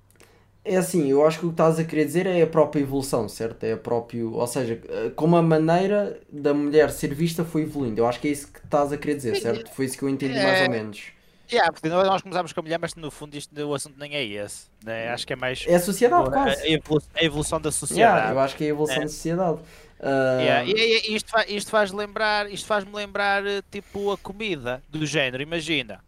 [0.68, 3.28] É assim, eu acho que o que estás a querer dizer é a própria evolução,
[3.28, 3.62] certo?
[3.62, 4.80] É a próprio, ou seja,
[5.14, 8.00] como a maneira da mulher ser vista foi evoluindo.
[8.00, 9.70] Eu acho que é isso que estás a querer dizer, certo?
[9.72, 10.68] Foi isso que eu entendi mais ou é.
[10.68, 11.16] menos.
[11.50, 14.24] Yeah, porque nós começámos com a mulher, mas no fundo isto, o assunto nem é
[14.24, 14.66] esse.
[14.84, 15.08] Né?
[15.10, 15.64] Acho que é mais.
[15.66, 16.60] É a sociedade, quase.
[16.60, 18.16] A evolução, a evolução da sociedade.
[18.16, 19.00] Yeah, eu acho que é a evolução é.
[19.00, 19.58] da sociedade.
[20.00, 20.40] Uh...
[20.40, 20.64] Yeah.
[20.64, 25.40] E, e, isto, faz, isto faz lembrar, isto faz-me lembrar tipo a comida do género.
[25.40, 26.00] Imagina,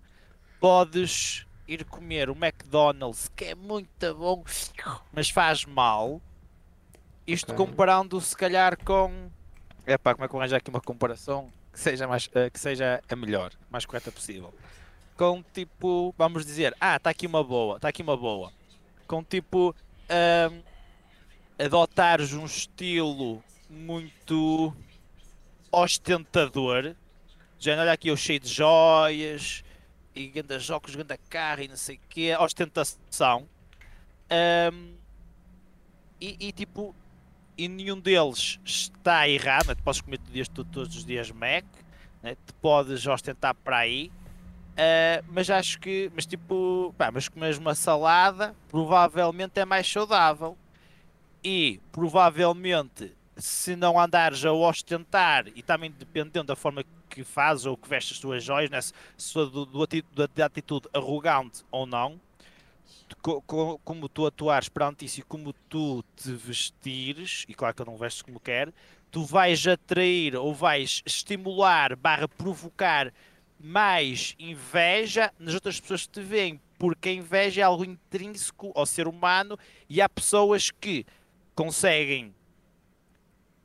[0.59, 4.43] podes ir comer o McDonald's, que é muito bom,
[5.13, 6.21] mas faz mal.
[7.27, 7.67] Isto okay.
[7.67, 9.31] comparando se calhar com.
[9.87, 13.03] Epá, como é que eu arranjo aqui uma comparação que seja, mais, uh, que seja
[13.09, 14.53] a melhor, mais correta possível?
[15.17, 18.51] Com tipo, vamos dizer, ah, está aqui uma boa, está aqui uma boa.
[19.07, 20.65] Com tipo, uh,
[21.59, 24.75] adotares um estilo muito
[25.71, 26.95] ostentador.
[27.59, 29.65] Já olha aqui eu cheio de joias,
[30.15, 33.49] e ganda jogos, ganda carro e não sei o que, ostentação.
[34.73, 34.95] Um,
[36.21, 36.95] e, e, tipo,
[37.57, 39.75] e nenhum deles está errado, né?
[39.75, 41.65] tu podes comer todos os dias Mac,
[42.23, 42.37] né?
[42.61, 44.11] podes ostentar para aí,
[44.73, 50.57] uh, mas acho que, mas tipo, pá, mas comes uma salada, provavelmente é mais saudável.
[51.43, 56.91] E provavelmente, se não andares a ostentar, e também dependendo da forma que
[57.25, 58.81] faz ou que veste as tuas joias, né?
[58.81, 59.87] se do, do,
[60.35, 62.21] da atitude arrogante ou não,
[63.23, 67.83] co, co, como tu atuares perante isso e como tu te vestires, e claro que
[67.83, 68.73] eu não vestes como quer,
[69.11, 73.13] tu vais atrair ou vais estimular barra provocar
[73.59, 78.87] mais inveja nas outras pessoas que te veem, porque a inveja é algo intrínseco ao
[78.87, 81.05] ser humano e há pessoas que
[81.55, 82.35] conseguem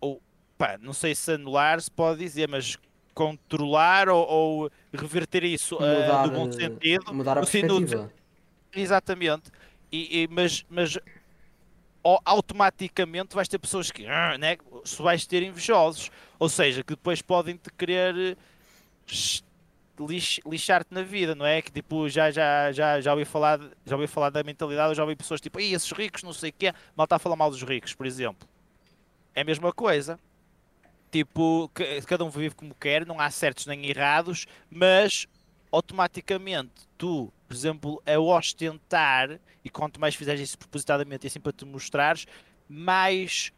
[0.02, 0.22] ou
[0.58, 2.78] pá, não sei se anular se pode dizer, mas
[3.14, 7.14] controlar ou, ou reverter isso mudar, uh, do bom sentido.
[7.14, 8.12] Mudar a perspectiva.
[8.74, 9.52] exatamente.
[9.92, 10.98] E, e, mas, mas
[12.26, 17.22] automaticamente vais ter pessoas que uh, né, se vais ter invejosos, ou seja, que depois
[17.22, 18.38] podem te querer
[20.00, 21.62] lix, lixar-te na vida, não é?
[21.62, 25.16] Que tipo, já, já, já, já, ouvi falar, já ouvi falar da mentalidade, já ouvi
[25.16, 27.94] pessoas tipo, esses ricos, não sei o quê, mal está a falar mal dos ricos,
[27.94, 28.48] por exemplo.
[29.36, 30.20] É a mesma coisa.
[31.14, 31.70] Tipo,
[32.08, 35.28] cada um vive como quer, não há certos nem errados, mas
[35.72, 41.52] automaticamente tu, por exemplo, a ostentar, e quanto mais fizeres isso propositadamente e assim para
[41.52, 42.26] te mostrares,
[42.68, 43.54] mais.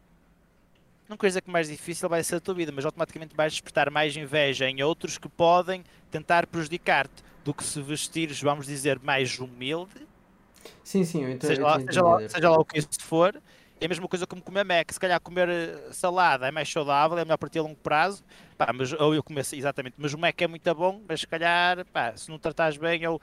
[1.08, 3.90] Não quer dizer que mais difícil vai ser a tua vida, mas automaticamente vais despertar
[3.90, 9.38] mais inveja em outros que podem tentar prejudicar-te do que se vestires, vamos dizer, mais
[9.38, 10.06] humilde.
[10.84, 11.48] Sim, sim, eu entendo.
[11.48, 13.40] Seja, lá, seja, lá, seja lá o que isso for,
[13.80, 14.90] é a mesma coisa como comer Mac.
[14.90, 18.24] Se calhar comer eh, salada é mais saudável, é melhor para ti a longo prazo.
[18.56, 19.94] Pá, mas, ou eu comer, exatamente.
[19.98, 23.20] Mas o Mac é muito bom, mas se calhar, pá, se não tratares bem ou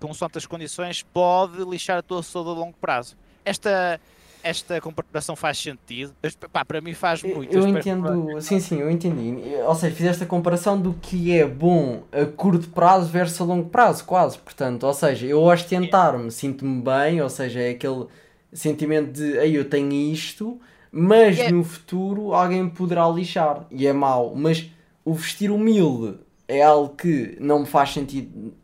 [0.00, 3.16] com certas condições, pode lixar a tua saúde a longo prazo.
[3.44, 4.00] Esta,
[4.42, 6.12] esta comparação faz sentido?
[6.52, 7.54] Pá, para mim faz muito.
[7.54, 9.54] Eu, eu entendo, sim, sim, eu entendi.
[9.64, 13.68] Ou seja, fizeste a comparação do que é bom a curto prazo versus a longo
[13.68, 14.36] prazo, quase.
[14.38, 18.06] Portanto, ou seja, eu ostentar-me, sinto-me bem, ou seja, é aquele
[18.52, 20.60] sentimento de aí eu tenho isto,
[20.90, 21.50] mas é.
[21.50, 24.34] no futuro alguém poderá lixar e é mau.
[24.34, 24.70] Mas
[25.04, 28.54] o vestir humilde é algo que não me faz sentido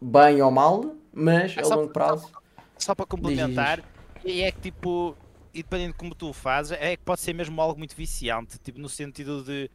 [0.00, 2.28] bem ou mal, mas é a longo prazo.
[2.28, 2.40] Só,
[2.78, 3.82] só para complementar,
[4.24, 5.16] e é que tipo,
[5.54, 8.78] e dependendo de como tu fazes, é que pode ser mesmo algo muito viciante, tipo
[8.78, 9.70] no sentido de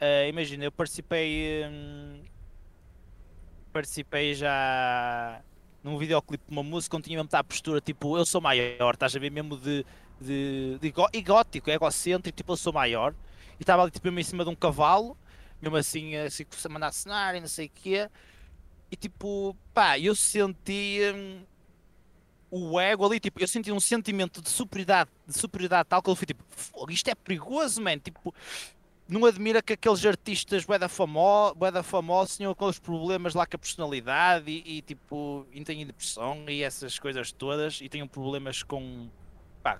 [0.00, 2.22] uh, imagina, eu participei hum,
[3.72, 5.42] participei já
[5.82, 9.14] num videoclipe de uma música onde tinha mesmo a postura tipo eu sou maior, estás
[9.14, 9.84] a ver mesmo de,
[10.20, 13.14] de, de egótico, egocêntrico, tipo eu sou maior,
[13.58, 15.16] e estava ali tipo mesmo em cima de um cavalo,
[15.60, 18.08] mesmo assim, assim a mandar cenário e não sei o quê,
[18.90, 21.14] e tipo, pá, eu sentia
[22.50, 26.16] o ego ali, tipo, eu senti um sentimento de superioridade, de superioridade tal que ele
[26.16, 26.44] foi tipo,
[26.90, 28.34] isto é perigoso, man, tipo,
[29.08, 30.88] não admira que aqueles artistas bué da,
[31.82, 36.62] famosos tinham aqueles problemas lá com a personalidade e, e tipo, e têm depressão e
[36.62, 39.08] essas coisas todas e tenham problemas com,
[39.62, 39.78] pá,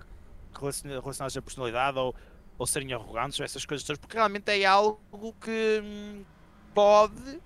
[0.53, 2.13] relacionados à personalidade ou,
[2.57, 4.99] ou serem arrogantes ou essas coisas todas, porque realmente é algo
[5.41, 6.23] que hum,
[6.73, 7.39] pode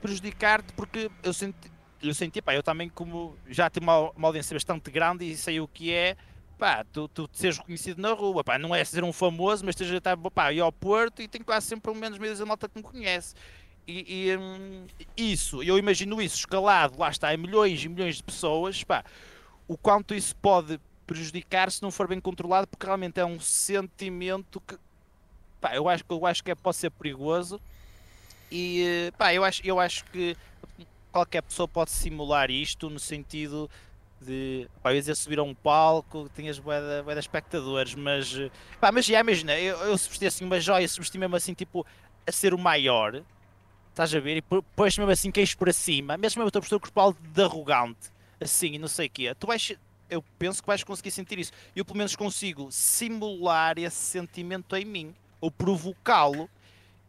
[0.00, 1.70] prejudicar-te porque eu senti,
[2.02, 5.60] eu senti, pá, eu também como já tenho uma, uma audiência bastante grande e sei
[5.60, 6.16] o que é,
[6.58, 10.00] pá, tu, tu seres reconhecido na rua, pá, não é ser um famoso, mas esteja
[10.04, 12.76] a pá, ir ao Porto e tem quase sempre pelo menos meio da malta que
[12.76, 13.34] me conhece.
[13.86, 14.86] E, e hum,
[15.16, 19.04] isso, eu imagino isso escalado, lá está, em milhões e milhões de pessoas, pá,
[19.68, 24.60] o quanto isso pode prejudicar se não for bem controlado, porque realmente é um sentimento
[24.60, 24.76] que,
[25.60, 27.60] pá, eu acho, eu acho que é, pode ser perigoso.
[28.50, 30.36] E, pá, eu acho, eu acho que
[31.12, 33.70] qualquer pessoa pode simular isto no sentido
[34.24, 38.34] de pá, eu ia subir a um palco, tinhas de, espectadores, mas
[38.80, 41.86] pá, mas já imagina, eu, eu se vestir assim uma joia, mesmo assim tipo
[42.26, 43.22] a ser o maior,
[43.90, 44.42] estás a ver, e
[44.74, 48.10] pões mesmo assim queixo para cima, mesmo a tua postura corporal de arrogante,
[48.40, 49.76] assim, não sei o quê, tu vais,
[50.10, 51.52] eu penso que vais conseguir sentir isso.
[51.74, 56.48] Eu pelo menos consigo simular esse sentimento em mim, ou provocá-lo,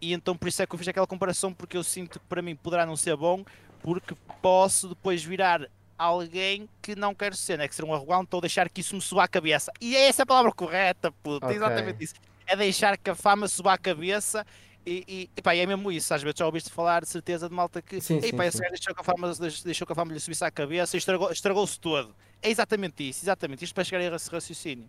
[0.01, 2.41] e então por isso é que eu fiz aquela comparação, porque eu sinto que para
[2.41, 3.43] mim poderá não ser bom,
[3.82, 8.41] porque posso depois virar alguém que não quero ser, é que ser um arrogante ou
[8.41, 9.71] deixar que isso me suba a cabeça.
[9.79, 11.58] E é essa a palavra correta, puto, okay.
[11.58, 12.13] exatamente isso.
[12.47, 14.45] É deixar que a fama suba a cabeça
[14.86, 16.13] e, e, e pá, é mesmo isso.
[16.13, 18.60] Às vezes já ouviste falar de certeza de malta que sim, sim, pá, sim.
[18.69, 21.67] deixou, que a fama, deixou que a fama lhe subisse à cabeça e estragou-se estragou
[21.81, 22.15] todo.
[22.41, 24.88] É exatamente isso, exatamente isto para chegar a esse raciocínio.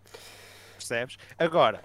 [0.77, 1.16] Percebes?
[1.38, 1.83] Agora,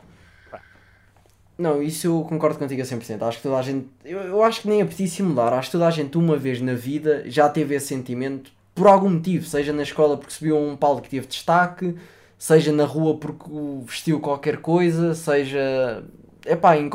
[1.57, 3.21] não, isso eu concordo contigo a 100%.
[3.21, 3.87] Acho que toda a gente.
[4.03, 5.53] Eu, eu acho que nem é preciso mudar.
[5.53, 8.51] Acho que toda a gente, uma vez na vida, já teve esse sentimento
[8.81, 9.45] por algum motivo.
[9.45, 11.95] Seja na escola porque subiu um palco que teve destaque,
[12.35, 13.45] seja na rua porque
[13.85, 16.03] vestiu qualquer coisa, seja.
[16.43, 16.89] Epá, em,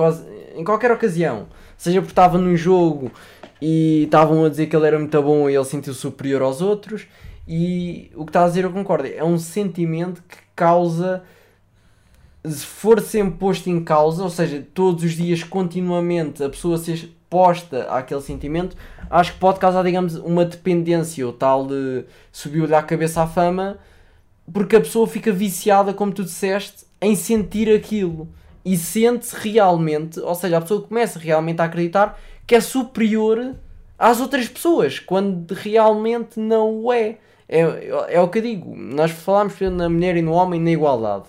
[0.57, 1.47] em qualquer ocasião.
[1.77, 3.13] Seja porque estava num jogo
[3.63, 7.07] e estavam a dizer que ele era muito bom e ele sentiu superior aos outros.
[7.47, 9.07] E o que está a dizer eu concordo.
[9.07, 11.23] É um sentimento que causa
[12.45, 17.16] se for sempre posto em causa, ou seja, todos os dias continuamente a pessoa ser
[17.29, 18.77] posta àquele sentimento,
[19.11, 23.79] acho que pode causar, digamos, uma dependência, o tal de subiu-lhe à cabeça a fama,
[24.53, 28.29] porque a pessoa fica viciada, como tu disseste, em sentir aquilo
[28.65, 33.55] e sente-se realmente, ou seja, a pessoa começa realmente a acreditar que é superior
[33.99, 37.19] às outras pessoas, quando realmente não o é.
[37.49, 37.61] É,
[38.09, 41.27] é o que eu digo, nós falámos na mulher e no homem na igualdade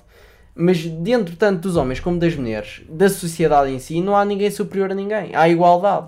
[0.58, 4.50] mas dentro tanto dos homens como das mulheres, da sociedade em si, não há ninguém
[4.50, 5.36] superior a ninguém.
[5.36, 6.08] Há igualdade.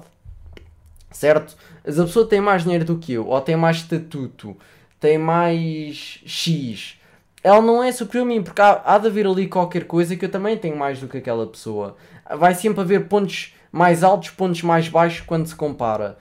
[1.12, 1.56] Certo?
[1.86, 4.58] Se a pessoa tem mais dinheiro do que eu, ou tem mais estatuto,
[5.00, 6.98] tem mais X,
[7.44, 10.26] ela não é superior a mim, porque há, há de haver ali qualquer coisa que
[10.26, 11.96] eu também tenho mais do que aquela pessoa.
[12.38, 16.18] Vai sempre haver pontos mais altos, pontos mais baixos quando se compara.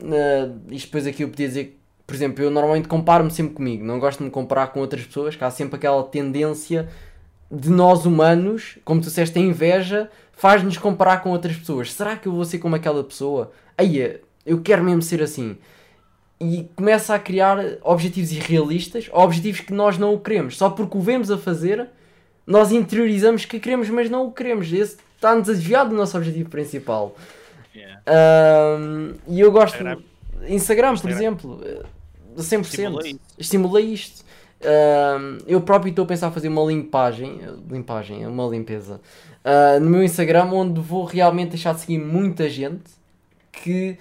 [0.00, 3.98] Uh, isto depois aqui eu podia dizer, por exemplo, eu normalmente comparo-me sempre comigo, não
[3.98, 6.88] gosto de me comparar com outras pessoas, que há sempre aquela tendência
[7.50, 11.92] de nós humanos, como tu disseste, a inveja faz-nos comparar com outras pessoas.
[11.92, 13.52] Será que eu vou ser como aquela pessoa?
[13.76, 15.56] Aí, eu quero mesmo ser assim.
[16.40, 20.56] E começa a criar objetivos irrealistas, objetivos que nós não o queremos.
[20.56, 21.88] Só porque o vemos a fazer,
[22.46, 24.72] nós interiorizamos que queremos, mas não o queremos.
[24.72, 27.16] Esse está-nos a desviar do nosso objetivo principal.
[27.74, 28.00] Yeah.
[28.78, 29.76] Um, e eu gosto.
[29.76, 29.98] Instagram,
[30.48, 31.60] Instagram por exemplo,
[32.36, 32.60] 100%.
[32.62, 33.20] Estimula isto.
[33.38, 34.27] Estimula isto.
[34.60, 37.40] Uh, eu próprio estou a pensar fazer uma limpagem,
[37.70, 39.00] limpagem, uma limpeza
[39.44, 42.90] uh, no meu Instagram onde vou realmente deixar de seguir muita gente
[43.52, 43.96] que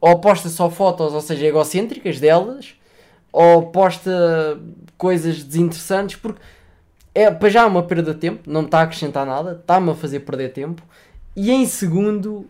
[0.00, 2.74] ou posta só fotos, ou seja, egocêntricas delas,
[3.32, 4.58] ou posta
[4.96, 6.40] coisas desinteressantes, porque
[7.14, 9.90] é, para já é uma perda de tempo, não me está a acrescentar nada, está-me
[9.90, 10.82] a fazer perder tempo,
[11.36, 12.46] e em segundo,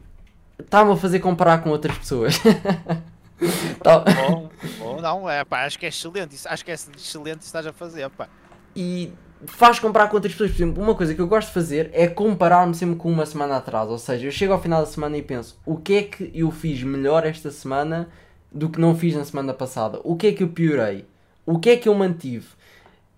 [0.58, 2.40] está-me a fazer comparar com outras pessoas.
[3.82, 3.98] tá.
[4.00, 7.46] bom, bom, não, é, pá, acho que é excelente, isso, acho que é excelente isso
[7.46, 8.28] estás a fazer, pá.
[8.74, 9.12] E
[9.46, 12.06] faz comparar com outras pessoas, por exemplo, uma coisa que eu gosto de fazer é
[12.06, 15.22] comparar-me sempre com uma semana atrás, ou seja, eu chego ao final da semana e
[15.22, 18.08] penso, o que é que eu fiz melhor esta semana
[18.52, 20.00] do que não fiz na semana passada?
[20.04, 21.06] O que é que eu piorei?
[21.46, 22.46] O que é que eu mantive?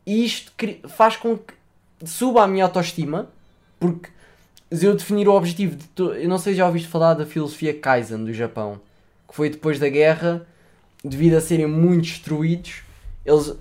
[0.06, 0.52] E isto
[0.88, 1.54] faz com que
[2.04, 3.28] suba a minha autoestima,
[3.78, 4.08] porque
[4.70, 6.02] se eu definir o objetivo de.
[6.22, 8.80] Eu não sei se já ouviste falar da filosofia Kaizen do Japão
[9.32, 10.46] que foi depois da guerra,
[11.02, 12.82] devido a serem muito destruídos,
[13.24, 13.54] eles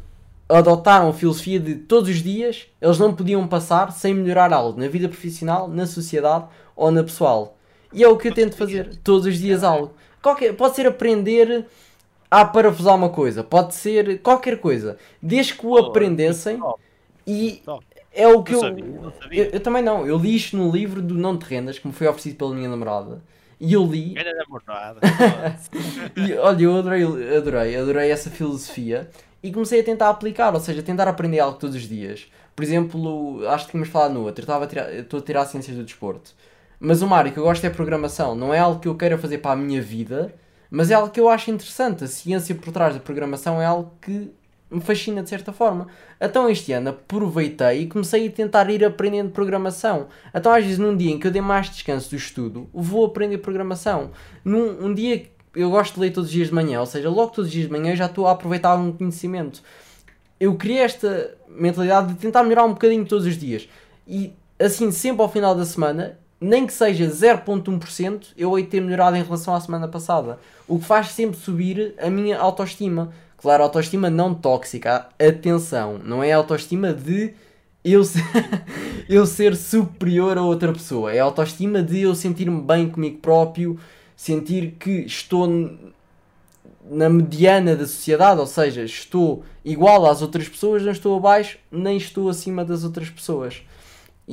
[0.50, 4.90] adotaram a filosofia de todos os dias eles não podiam passar sem melhorar algo na
[4.90, 7.58] vida profissional, na sociedade ou na pessoal.
[7.94, 9.94] E é o que eu tento fazer, todos os dias algo.
[10.22, 11.66] Qualquer, pode ser aprender
[12.30, 16.82] a parafusar uma coisa, pode ser qualquer coisa, desde que o Oh, aprendessem top,
[17.26, 17.86] e top.
[18.12, 18.62] é o que eu,
[19.32, 21.94] eu, eu também não, eu li isto no livro do Não Te Rendas, que me
[21.94, 23.24] foi oferecido pela minha namorada,
[23.62, 25.00] e eu li, Grande namorada.
[26.18, 27.04] e olha, eu adorei,
[27.38, 29.10] adorei, adorei essa filosofia
[29.44, 32.28] e comecei a tentar aplicar, ou seja, tentar aprender algo todos os dias.
[32.56, 35.78] Por exemplo, acho que tínhamos falado no outro, eu a tirar- estou a tirar Ciências
[35.78, 36.34] do Desporto.
[36.80, 39.38] Mas o Mário que eu gosto é programação, não é algo que eu queira fazer
[39.38, 40.34] para a minha vida,
[40.70, 42.04] mas é algo que eu acho interessante.
[42.04, 44.32] A ciência por trás da programação é algo que
[44.72, 45.88] me fascina de certa forma.
[46.20, 50.08] Então este ano aproveitei e comecei a tentar ir aprendendo programação.
[50.34, 53.38] Então às vezes num dia em que eu dei mais descanso do estudo, vou aprender
[53.40, 54.12] programação.
[54.44, 57.10] Num um dia que eu gosto de ler todos os dias de manhã, ou seja,
[57.10, 59.62] logo todos os dias de manhã eu já estou a aproveitar algum conhecimento.
[60.40, 63.68] Eu criei esta mentalidade de tentar melhorar um bocadinho todos os dias.
[64.08, 69.16] E assim, sempre ao final da semana, nem que seja 0.1%, eu hei ter melhorado
[69.16, 70.40] em relação à semana passada.
[70.68, 73.14] O que faz sempre subir a minha autoestima.
[73.42, 75.08] Claro, autoestima não tóxica.
[75.20, 77.34] Atenção, não é autoestima de
[77.84, 78.24] eu ser,
[79.10, 81.12] eu ser superior a outra pessoa.
[81.12, 83.80] É autoestima de eu sentir-me bem comigo próprio,
[84.16, 85.48] sentir que estou
[86.90, 91.98] na mediana da sociedade, ou seja, estou igual às outras pessoas, não estou abaixo, nem
[91.98, 93.64] estou acima das outras pessoas.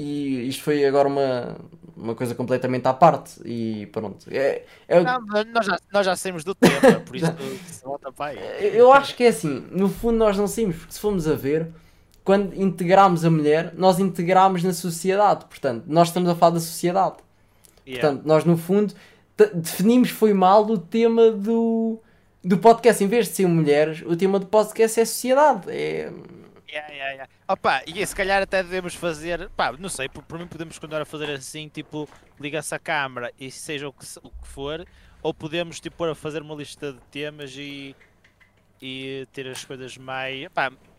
[0.01, 1.57] E isto foi agora uma,
[1.97, 3.41] uma coisa completamente à parte.
[3.45, 4.27] E pronto.
[4.31, 5.21] É, é, Não,
[5.53, 7.27] nós, já, nós já saímos do tema, por isso
[7.67, 8.77] se volta para aí.
[8.77, 11.67] eu acho que é assim, no fundo nós não saímos, porque se formos a ver,
[12.23, 15.47] quando integramos a mulher, nós integramos na sociedade.
[15.47, 17.17] Portanto, nós estamos a falar da sociedade.
[17.85, 18.07] Yeah.
[18.07, 18.95] Portanto, nós no fundo
[19.53, 21.99] definimos foi mal o tema do,
[22.45, 23.03] do podcast.
[23.03, 25.63] Em vez de ser mulheres, o tema do podcast é sociedade.
[25.69, 26.13] É,
[26.71, 27.33] Yeah, yeah, yeah.
[27.49, 31.01] Opa, e se calhar até devemos fazer, pá, não sei, por, por mim podemos continuar
[31.01, 32.07] a fazer assim, tipo,
[32.39, 34.87] liga-se a câmara e seja o que, o que for,
[35.23, 37.97] ou podemos tipo a fazer uma lista de temas e,
[38.83, 40.47] e ter as coisas mais,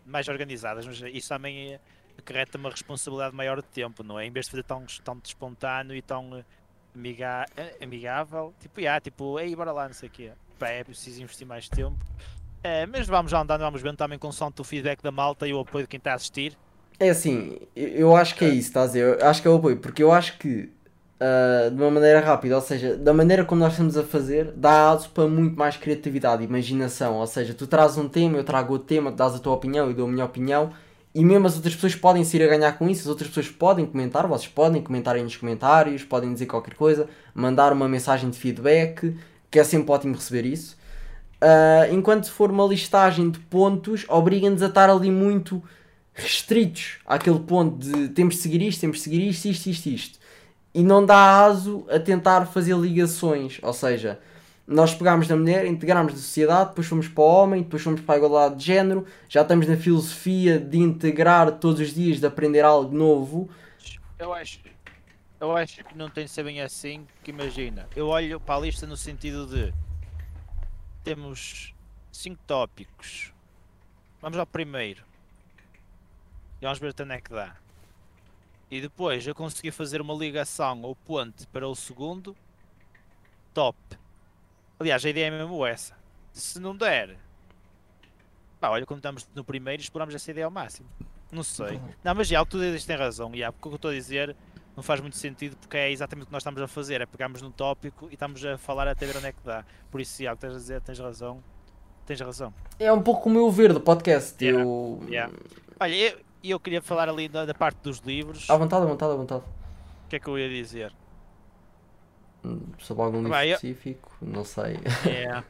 [0.06, 1.80] mais organizadas, mas isso também é-
[2.18, 4.26] acarreta uma responsabilidade maior de tempo, não é?
[4.26, 6.44] Em vez de fazer tão, tão espontâneo e tão
[6.96, 10.32] amiga, eh, amigável, tipo, yeah, tipo, ei, bora lá, não sei o quê.
[10.58, 11.98] Pá, é preciso investir mais tempo.
[12.64, 15.60] É, mas vamos já andando, vamos vendo também com o feedback da malta e o
[15.60, 16.58] apoio de quem está a assistir.
[17.00, 19.20] é assim, eu- acho que é isso, estás a dizer?
[19.22, 20.70] Eu acho que é o apoio, porque eu acho que
[21.22, 24.90] ah, de uma maneira rápida, ou seja, da maneira como nós estamos a fazer, dá
[24.92, 27.18] aso para muito mais criatividade, imaginação.
[27.18, 29.88] Ou seja, tu trazes um tema, eu trago outro tema, tu dás a tua opinião,
[29.88, 30.72] eu dou a minha opinião,
[31.14, 33.50] e mesmo as outras pessoas podem se ir a ganhar com isso, as outras pessoas
[33.50, 38.30] podem comentar, vocês podem comentar aí nos comentários, podem dizer qualquer coisa, mandar uma mensagem
[38.32, 39.16] de feedback,
[39.52, 40.78] que é sempre ótimo receber isso.
[41.42, 45.64] Ah, enquanto for uma listagem de pontos, obriga-nos a estar ali muito
[46.14, 50.20] restritos àquele ponto de temos de seguir isto, temos de seguir isto, isto, isto, isto.
[50.74, 54.20] E não dá aso a tentar fazer ligações, ou seja,
[54.68, 58.16] nós pegámos na mulher, integramos na sociedade, depois fomos para o homem, depois fomos para
[58.16, 62.62] a igualdade de género, já estamos na filosofia de integrar todos os dias, de aprender
[62.62, 63.50] algo novo.
[64.20, 64.60] Eu acho,
[65.40, 68.60] eu acho que não tem de ser bem assim, que imagina, eu olho para a
[68.60, 69.74] lista no sentido de
[71.04, 71.74] temos
[72.12, 73.34] cinco tópicos.
[74.22, 75.04] Vamos ao primeiro.
[76.62, 77.56] E vamos ver até onde é que dá.
[78.70, 82.36] E depois eu consegui fazer uma ligação ou ponte para o segundo.
[83.54, 83.78] Top.
[84.80, 85.98] Aliás, a ideia é mesmo essa.
[86.32, 87.18] Se não der,
[88.60, 90.88] pá, olha, quando estamos no primeiro, exploramos essa ideia ao máximo.
[91.32, 91.80] Não sei.
[92.04, 93.32] Não, mas já, o que tu dizes tem razão.
[93.36, 94.36] Já, porque o que eu estou a dizer
[94.80, 97.02] não faz muito sentido porque é exatamente o que nós estamos a fazer.
[97.02, 99.66] É pegarmos num tópico e estamos a falar até ver onde é que dá.
[99.92, 101.44] Por isso, já, o que estás a dizer, tens razão.
[102.06, 102.54] Tens razão.
[102.80, 104.42] É um pouco como eu ver do podcast.
[104.44, 105.04] Yeah, Eu...
[105.10, 105.34] yeah.
[105.80, 108.50] Olha, eu, eu queria falar ali da, da parte dos livros.
[108.50, 109.44] À vontade, à vontade, à vontade.
[110.06, 110.94] O que é que eu ia dizer?
[112.46, 114.78] Hum, Sobre algum livro Vai, eu- específico, não sei.
[115.06, 115.44] É.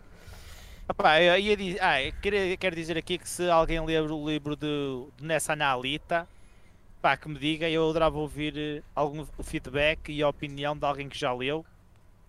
[0.89, 4.27] Opá, eu ia dizer, ah, eu queria- quero dizer aqui que se alguém ler o
[4.27, 4.67] livro de,
[5.17, 6.27] de Nessa Analita,
[7.01, 11.07] pá, que me diga, eu adorava ouvir eh, algum feedback e a opinião de alguém
[11.07, 11.65] que já leu,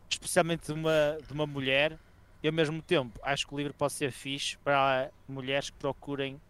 [0.09, 1.98] especialmente de uma, de uma mulher,
[2.42, 6.40] e ao mesmo tempo acho que o livro pode ser fixe para mulheres que procurem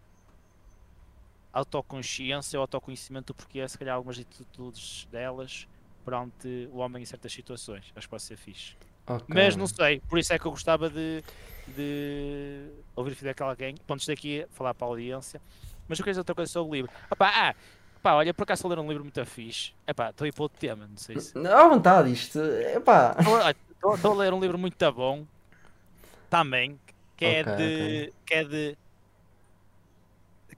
[1.52, 5.66] autoconsciência ou autoconhecimento do porquê, se calhar algumas atitudes delas
[6.04, 7.92] perante o homem em certas situações.
[7.96, 8.76] Acho que pode ser fixe.
[9.06, 9.26] Ok.
[9.28, 11.24] Mas não sei, por isso é que eu gostava de,
[11.68, 13.74] de ouvir feedback de alguém.
[13.86, 15.40] Pontos daqui a falar para a audiência.
[15.88, 16.92] Mas eu quero dizer outra coisa sobre o livro.
[17.10, 17.54] Opá, ah,
[18.02, 19.72] pá, olha, por acaso estou a ler um livro muito fixe.
[19.86, 21.36] Epá, estou a ir para outro tema, não sei se.
[21.46, 22.38] À vontade, isto.
[22.40, 23.16] Epá.
[23.26, 25.26] Olha, Estou estou a ler um livro muito bom
[26.28, 26.78] também,
[27.16, 28.12] que é Ok, de.
[28.26, 28.78] que é de.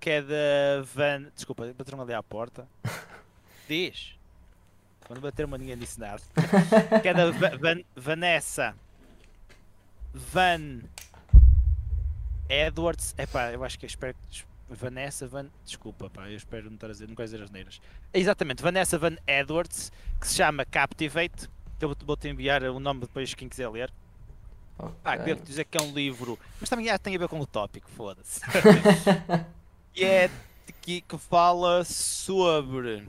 [0.01, 1.31] que é da Van.
[1.35, 2.67] Desculpa, bateram ali à porta.
[3.69, 4.17] Diz.
[5.07, 6.21] Quando bater uma ninguém disse nada.
[7.01, 8.75] que é da Va- Van- Vanessa
[10.15, 10.81] Van
[12.49, 13.15] Edwards.
[13.19, 14.45] Epá, eu acho que espero que.
[14.75, 15.47] Vanessa Van.
[15.65, 17.81] Desculpa, pá, eu espero não estar a dizer, não quero dizer as neiras.
[18.13, 21.49] Exatamente, Vanessa Van Edwards, que se chama Captivate.
[21.79, 23.93] Que eu vou-te enviar o nome depois, quem quiser ler.
[24.79, 24.95] Ok.
[25.03, 27.47] Pá, devo dizer que é um livro, mas também ah, tem a ver com o
[27.47, 28.41] tópico, foda-se.
[29.95, 30.31] e é
[30.81, 33.09] que, que fala sobre.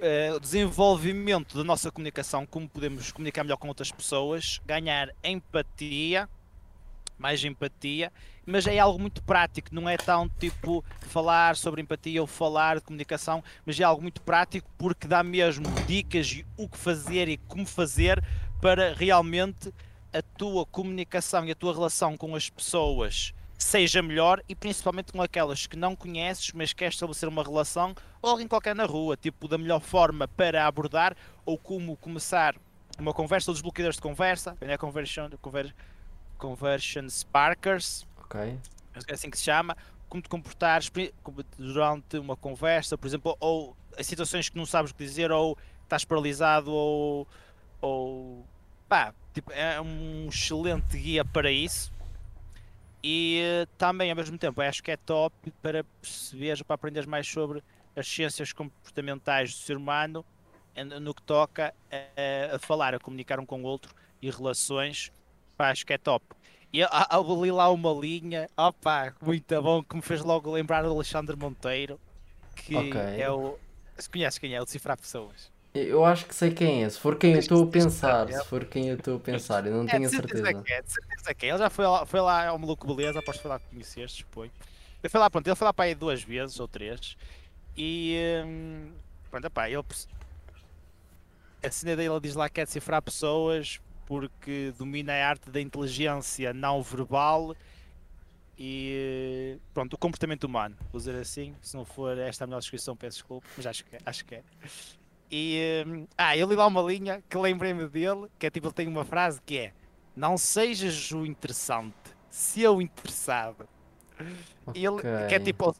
[0.00, 6.28] Eh, o desenvolvimento da nossa comunicação, como podemos comunicar melhor com outras pessoas, ganhar empatia,
[7.18, 8.12] mais empatia,
[8.44, 12.82] mas é algo muito prático, não é tão tipo falar sobre empatia ou falar de
[12.82, 17.36] comunicação, mas é algo muito prático porque dá mesmo dicas e o que fazer e
[17.38, 18.22] como fazer
[18.60, 19.72] para realmente
[20.12, 25.22] a tua comunicação e a tua relação com as pessoas seja melhor e principalmente com
[25.22, 27.94] aquelas que não conheces, mas queres estabelecer uma relação
[28.26, 32.56] ou alguém qualquer na rua, tipo da melhor forma para abordar ou como começar
[32.98, 35.74] uma conversa ou desbloqueadores de conversa, é conversion, conver,
[36.36, 38.40] conversion sparkers, Ok.
[38.40, 39.76] é assim que se chama,
[40.08, 40.90] como te comportares
[41.56, 45.56] durante uma conversa, por exemplo, ou em situações que não sabes o que dizer, ou
[45.84, 47.28] estás paralisado, ou,
[47.80, 48.44] ou
[48.88, 51.92] pá, tipo, é um excelente guia para isso.
[53.02, 57.28] E eh, também, ao mesmo tempo, acho que é top para perceberes, para aprenderes mais
[57.28, 57.62] sobre
[57.96, 60.24] as ciências comportamentais do ser humano
[61.00, 65.10] no que toca a, a falar, a comunicar um com o outro e relações.
[65.56, 66.24] Pá, acho que é top.
[66.72, 66.88] E eu,
[67.42, 71.98] li lá uma linha, opá, muito bom, que me fez logo lembrar do Alexandre Monteiro,
[72.54, 73.00] que Ok.
[73.18, 73.58] é o.
[73.96, 74.60] Se conheces quem é?
[74.60, 75.50] O Decifrar Pessoas.
[75.74, 76.90] Eu acho que sei quem é.
[76.90, 79.72] Se for quem eu estou a pensar, se for quem eu estou a pensar, eu
[79.74, 80.54] não É, tenho a certeza.
[80.62, 81.48] que é, de certeza que é.
[81.50, 84.18] Ele já foi lá, foi lá ao Maluco Beleza, aposto que foi lá que conheceste,
[84.22, 84.50] suponho.
[85.02, 87.16] Ele foi lá, pronto, ele foi lá para aí duas vezes ou três.
[87.76, 88.16] E.
[88.44, 88.92] hum,
[89.30, 89.84] pronto, pá, ele.
[91.62, 95.60] A cena dele ele diz lá que é decifrar pessoas porque domina a arte da
[95.60, 97.56] inteligência não verbal
[98.58, 102.96] e pronto, o comportamento humano, vou dizer assim, se não for esta a melhor descrição,
[102.96, 104.42] peço desculpa, mas acho que, é- acho que é.
[105.30, 108.74] E hum, ah, eu li lá uma linha que lembrei-me dele, que é tipo, ele
[108.74, 109.72] tem uma frase que é
[110.14, 111.94] não sejas o interessante,
[112.30, 113.68] se o interessado.
[114.74, 115.76] E ele, que é tipo,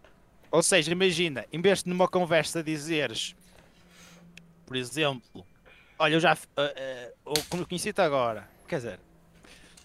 [0.56, 3.36] ou, seja, imagina, em vez de numa conversa dizeres,
[4.64, 5.46] por exemplo,
[5.98, 6.36] olha, eu já,
[7.50, 9.00] como eu conheci-te agora, quer dizer,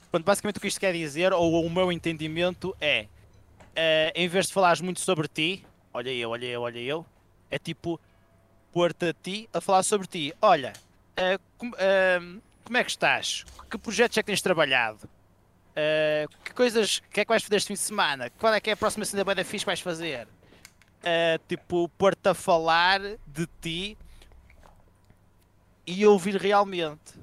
[0.09, 3.07] Pronto, basicamente o que isto quer dizer, ou o meu entendimento é,
[3.76, 7.05] eh, em vez de falares muito sobre ti, olha eu, olha eu, olha eu,
[7.49, 7.99] é tipo
[8.74, 10.34] pôr-te a ti a falar sobre ti.
[10.41, 10.74] Olha,
[11.15, 12.19] eh, com- eh,
[12.63, 13.45] como é que estás?
[13.69, 15.09] Que projetos é que tens trabalhado?
[16.43, 18.30] Que coisas, que é que vais fazer este fim de semana?
[18.32, 20.28] Qual é que é a próxima cena da fixe que vais fazer?
[21.03, 23.97] Eh, tipo, pôr-te a falar de ti
[25.85, 27.13] e ouvir realmente.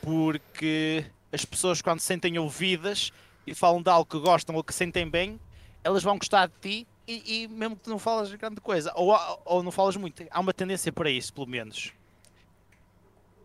[0.00, 3.12] Porque as pessoas quando se sentem ouvidas
[3.46, 5.38] e falam de algo que gostam ou que sentem bem,
[5.84, 9.14] elas vão gostar de ti e, e mesmo que tu não falas grande coisa, ou,
[9.44, 11.92] ou não falas muito, há uma tendência para isso, pelo menos.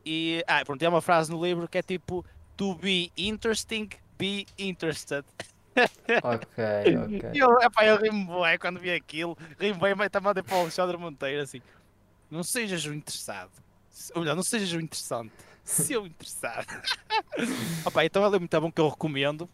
[0.05, 2.25] E ah, pronto, é uma frase no livro que é tipo
[2.57, 5.25] To be interesting, be interested.
[6.23, 6.63] Ok,
[7.05, 7.29] ok.
[7.34, 10.55] E eu, epá, eu rimo bem quando vi aquilo, rimo bem, mas também mandei para
[10.55, 11.61] o Alexandre Monteiro assim.
[12.29, 13.51] Não sejas o interessado.
[14.15, 15.32] Ou melhor, não sejas o interessante.
[15.63, 16.65] Se eu interessado.
[17.86, 19.49] Opa, então ele é muito bom que eu recomendo.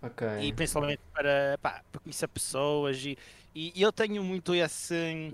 [0.00, 0.26] Ok.
[0.40, 3.16] E principalmente para, pá, para conhecer pessoas e,
[3.54, 5.32] e eu tenho muito esse.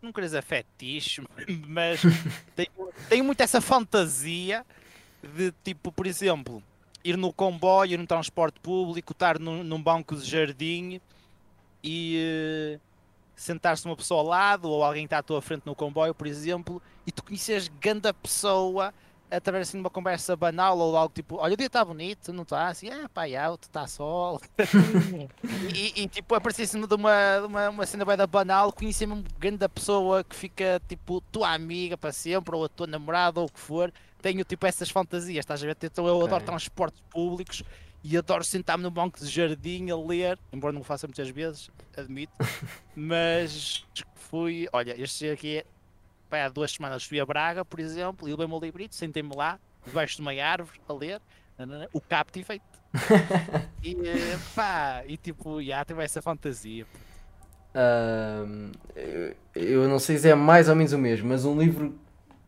[0.00, 1.22] Não quero dizer fetiche,
[1.66, 2.00] mas
[2.54, 4.64] tenho, tenho muito essa fantasia
[5.22, 6.62] de tipo, por exemplo,
[7.06, 11.00] ir no comboio, ir no transporte público, estar num, num banco de jardim
[11.82, 12.80] e eh,
[13.36, 16.26] sentar-se uma pessoa ao lado ou alguém que está à tua frente no comboio, por
[16.26, 18.92] exemplo, e tu conheces ganda pessoa
[19.30, 22.42] através assim, de uma conversa banal ou algo tipo, olha o dia está bonito, não
[22.42, 22.68] está?
[22.68, 24.40] Assim, é pá, alto, está sol.
[25.74, 29.24] e, e, tipo, aparecesse-me de uma, de uma, uma cena bem da banal, conhecer-me uma
[29.38, 33.50] grande pessoa que fica tipo tua amiga para sempre, ou a tua namorada, ou o
[33.50, 33.92] que for.
[34.26, 35.76] Tenho tipo essas fantasias, estás a ver?
[35.80, 36.26] Então eu Ok.
[36.26, 37.62] adoro transportes públicos
[38.02, 41.70] e adoro sentar-me no banco de jardim a ler, embora não o faça muitas vezes,
[41.96, 42.32] admito.
[42.96, 43.84] Mas
[44.16, 45.64] fui, olha, este aqui é
[46.28, 49.60] pá, há duas semanas fui a Braga, por exemplo, e levei o librito, sentei-me lá,
[49.86, 51.20] debaixo de uma árvore, a ler,
[51.92, 52.64] o Captivate.
[53.80, 53.94] e
[54.56, 56.84] pá, e tipo, já tive essa fantasia.
[57.72, 61.96] Ahm, eu- eu não sei se é mais ou menos o mesmo, mas um livro.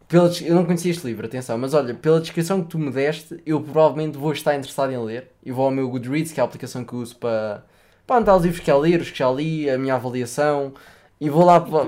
[0.09, 2.90] Pela, des- eu não conhecia este livro, atenção, mas olha, pela descrição que tu me
[2.90, 5.30] deste, eu provavelmente vou estar interessado em ler.
[5.44, 7.64] E vou ao meu Goodreads, que é a aplicação que eu uso para,
[8.06, 10.72] para anotar os livros que já li, os que já li, a minha avaliação.
[11.20, 11.61] E vou lá.
[11.61, 11.86] pa-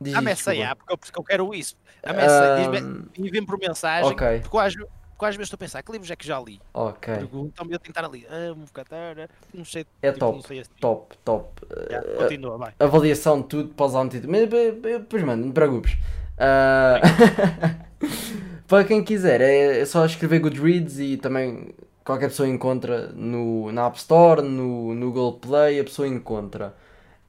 [0.00, 1.76] Diz A mensagem, ah, porque eu, porque eu quero isso.
[2.04, 2.82] A mensagem, diz-me-
[3.16, 4.42] envia-me por mensagem, ok.
[4.42, 6.60] porque, às, porque às vezes estou a pensar, que livros é que já li?
[6.72, 7.08] Ok.
[7.12, 10.70] Perguntam-me eu tentar ali, ah, um bocadinho, não sei, É tipo, top, sei assim.
[10.80, 11.62] top, top.
[11.66, 12.74] Uh, continua, vai.
[12.78, 14.32] avaliação de tudo, podes usar um título.
[14.32, 15.96] Mas eh, eh, depois, mano, não te preocupes.
[16.40, 17.00] Ah,
[18.68, 21.68] para quem quiser, é, é só escrever Goodreads e também
[22.04, 26.74] qualquer pessoa encontra no, na App Store, no, no Google Play, a pessoa encontra.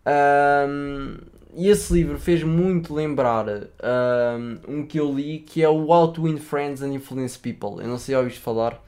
[0.05, 1.17] Ahm,
[1.55, 3.47] e esse livro fez muito lembrar
[3.83, 7.81] ahm, um que eu li que é o How to Win Friends and Influence People.
[7.83, 8.81] Eu não sei se ouviste falar.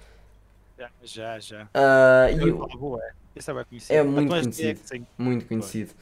[1.04, 1.70] Já, já.
[2.32, 2.58] e Eu eu-
[3.52, 3.94] é bem conhecido.
[3.98, 4.80] É Mas muito és- conhecido.
[4.92, 5.92] é, muito conhecido.
[5.92, 5.96] Se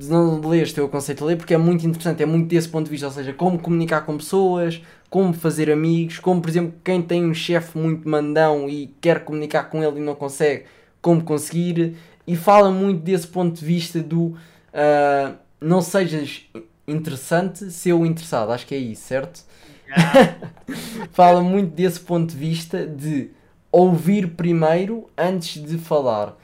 [0.00, 2.90] não leste, eu aconselho a ler porque é muito interessante, é muito desse ponto de
[2.90, 7.24] vista, ou seja, como comunicar com pessoas, como fazer amigos, como por exemplo quem tem
[7.24, 10.64] um chefe muito mandão e quer comunicar com ele e não consegue,
[11.00, 11.96] como conseguir,
[12.26, 14.36] e fala muito desse ponto de vista do
[14.72, 16.42] ah, não sejas
[16.86, 19.42] interessante, ser o interessado, acho que é isso, certo?
[21.12, 23.30] Fala muito desse ponto de vista de
[23.70, 26.37] ouvir primeiro antes de falar.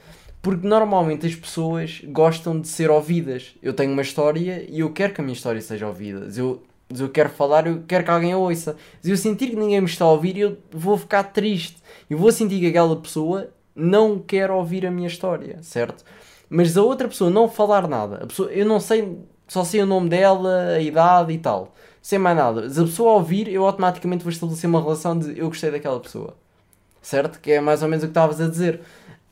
[0.45, 3.55] Porque normalmente as pessoas gostam de ser ouvidas.
[3.63, 6.27] Eu tenho uma história e eu quero que a minha história seja ouvida.
[6.37, 6.61] Eu,
[6.95, 8.75] eu quero falar, eu quero que alguém a ouça.
[9.01, 11.77] Se eu sentir que ninguém me está a ouvir, eu vou ficar triste.
[12.07, 16.05] Eu vou sentir que aquela pessoa não quer ouvir a minha história, certo?
[16.47, 19.17] Mas a outra pessoa não falar nada, a pessoa, eu não sei,
[19.47, 21.73] só sei o nome dela, a idade e tal,
[22.03, 22.69] sem mais nada.
[22.69, 26.35] Se a pessoa ouvir, eu automaticamente vou estabelecer uma relação de eu gostei daquela pessoa,
[27.01, 27.39] certo?
[27.39, 28.81] Que é mais ou menos o que estavas a dizer.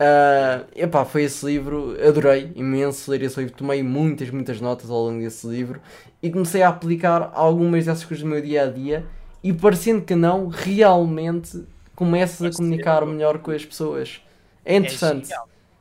[0.05, 4.97] Ah, epá, foi esse livro, adorei imenso ler esse livro, tomei muitas, muitas notas ao
[4.97, 5.81] longo desse livro
[6.21, 9.05] e comecei a aplicar algumas dessas coisas do meu dia a dia
[9.41, 11.63] e parecendo que não, realmente
[11.95, 14.21] começas a comunicar melhor com as pessoas.
[14.65, 15.31] É interessante.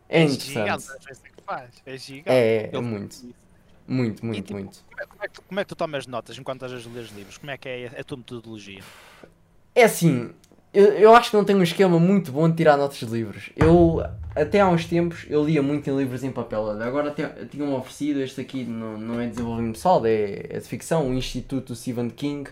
[0.08, 0.88] É interessante.
[1.08, 1.70] é que faz.
[1.84, 2.30] É gigante.
[2.30, 3.34] É, é, é muito.
[3.88, 4.84] Muito, muito, tipo, muito.
[4.84, 6.90] Como é, como é que tu, como é que tu tomas notas enquanto estás a
[6.90, 7.38] ler os livros?
[7.38, 8.82] Como é que é a tua metodologia?
[9.74, 10.32] É assim,
[10.72, 13.50] eu, eu acho que não tenho um esquema muito bom de tirar notas de livros.
[13.56, 14.02] Eu,
[14.34, 16.70] até há uns tempos, eu lia muito em livros em papel.
[16.82, 21.08] Agora até tinham oferecido, este aqui não, não é desenvolvimento pessoal, é, é de ficção,
[21.10, 22.48] o Instituto Stephen King.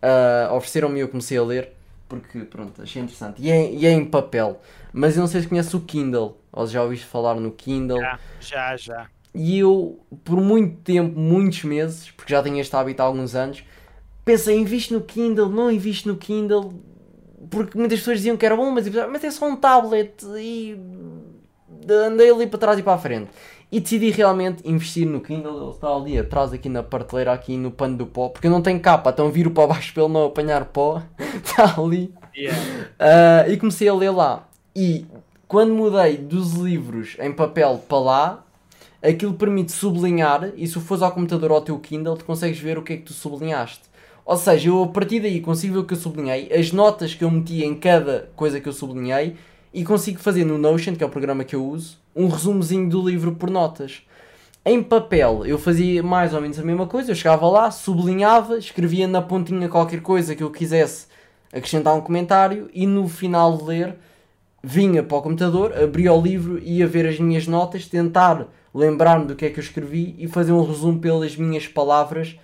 [0.00, 1.72] ah, Ofereceram-me e eu comecei a ler,
[2.08, 3.42] porque pronto, achei interessante.
[3.42, 4.60] E é, e é em papel.
[4.92, 7.98] Mas eu não sei se conhece o Kindle, ou já ouviste falar no Kindle.
[8.00, 9.06] Já, já, já.
[9.34, 13.64] E eu, por muito tempo, muitos meses, porque já tenho este hábito há alguns anos,
[14.24, 16.72] pensei, invisto no Kindle, não invisto no Kindle,
[17.50, 20.78] porque muitas pessoas diziam que era bom, mas, mas é só um tablet e
[21.90, 23.30] andei ali para trás e para a frente.
[23.70, 27.70] E decidi realmente investir no Kindle, ele está ali atrás aqui na prateleira, aqui no
[27.70, 30.26] pano do pó, porque eu não tenho capa, então viro para baixo para ele não
[30.26, 31.02] apanhar pó,
[31.42, 32.14] está ali.
[32.36, 32.58] Yeah.
[32.98, 34.46] Ah, e comecei a ler lá.
[34.76, 35.06] E
[35.48, 38.44] quando mudei dos livros em papel para lá,
[39.02, 40.52] aquilo permite sublinhar.
[40.56, 42.96] E se fores ao computador ou ao teu Kindle, tu consegues ver o que é
[42.96, 43.82] que tu sublinhaste.
[44.24, 47.24] Ou seja, eu a partir daí consigo ver o que eu sublinhei, as notas que
[47.24, 49.36] eu meti em cada coisa que eu sublinhei
[49.72, 53.06] e consigo fazer no Notion, que é o programa que eu uso, um resumozinho do
[53.06, 54.02] livro por notas.
[54.64, 57.10] Em papel, eu fazia mais ou menos a mesma coisa.
[57.10, 61.06] Eu chegava lá, sublinhava, escrevia na pontinha qualquer coisa que eu quisesse
[61.52, 63.96] acrescentar um comentário e no final de ler
[64.62, 69.36] vinha para o computador, abria o livro, ia ver as minhas notas, tentar lembrar-me do
[69.36, 72.36] que é que eu escrevi e fazer um resumo pelas minhas palavras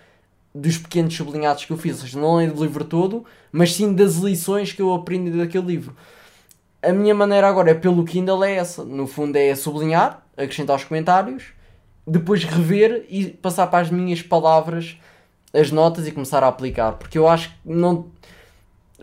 [0.55, 1.97] dos pequenos sublinhados que eu fiz.
[1.97, 5.67] Ou seja, não é do livro todo, mas sim das lições que eu aprendi daquele
[5.67, 5.95] livro.
[6.83, 8.85] A minha maneira agora é pelo Kindle é essa.
[8.85, 11.45] No fundo é sublinhar, acrescentar os comentários,
[12.07, 14.97] depois rever e passar para as minhas palavras
[15.53, 16.93] as notas e começar a aplicar.
[16.93, 18.07] Porque eu acho que não.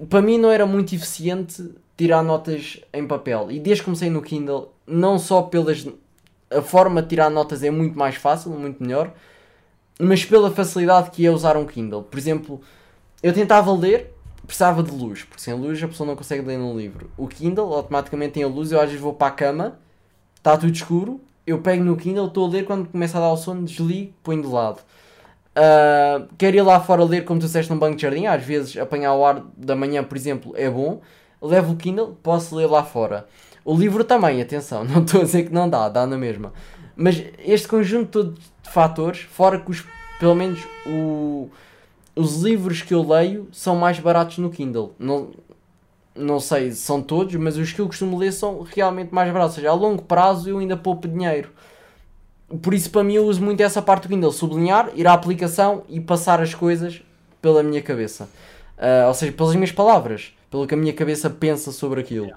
[0.09, 3.51] Para mim não era muito eficiente tirar notas em papel.
[3.51, 5.87] E desde que comecei no Kindle, não só pelas.
[6.49, 9.13] A forma de tirar notas é muito mais fácil, muito melhor,
[9.99, 12.03] mas pela facilidade que é usar um Kindle.
[12.03, 12.61] Por exemplo,
[13.21, 14.13] eu tentava ler,
[14.45, 17.09] precisava de luz, porque sem luz a pessoa não consegue ler no livro.
[17.17, 19.79] O Kindle automaticamente tem a luz, eu às vezes vou para a cama,
[20.35, 23.37] está tudo escuro, eu pego no Kindle, estou a ler, quando começa a dar o
[23.37, 24.79] sono, desligo, ponho de lado.
[25.57, 28.77] Uh, quero ir lá fora ler, como tu disseste, num banco de jardim, às vezes
[28.77, 31.01] apanhar o ar da manhã, por exemplo, é bom.
[31.41, 33.27] Levo o Kindle, posso ler lá fora.
[33.65, 36.53] O livro também, atenção, não estou a dizer que não dá, dá na mesma.
[36.97, 39.85] Mas este conjunto todo de fatores, fora que os,
[40.19, 41.47] pelo menos o,
[42.15, 44.95] os livros que eu leio são mais baratos no Kindle.
[44.97, 45.29] Não,
[46.15, 49.55] não sei se são todos, mas os que eu costumo ler são realmente mais baratos.
[49.57, 51.51] Ou seja, a longo prazo eu ainda poupo dinheiro.
[52.61, 55.83] Por isso, para mim, eu uso muito essa parte do Kindle: sublinhar, ir à aplicação
[55.87, 57.03] e passar as coisas
[57.41, 58.27] pela minha cabeça.
[58.77, 62.31] Uh, ou seja, pelas minhas palavras, pelo que a minha cabeça pensa sobre aquilo.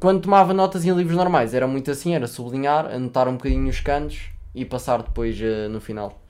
[0.00, 3.80] Quando tomava notas em livros normais, era muito assim: era sublinhar, anotar um bocadinho os
[3.80, 6.20] cantos e passar depois uh, no final.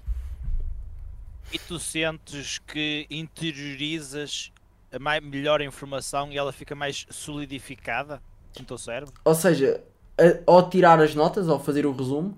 [1.52, 4.52] E tu sentes que interiorizas
[4.92, 8.22] a mais, melhor informação e ela fica mais solidificada
[8.58, 9.14] no teu cérebro?
[9.24, 9.82] Ou seja,
[10.18, 12.36] a, ao tirar as notas, ao fazer o resumo,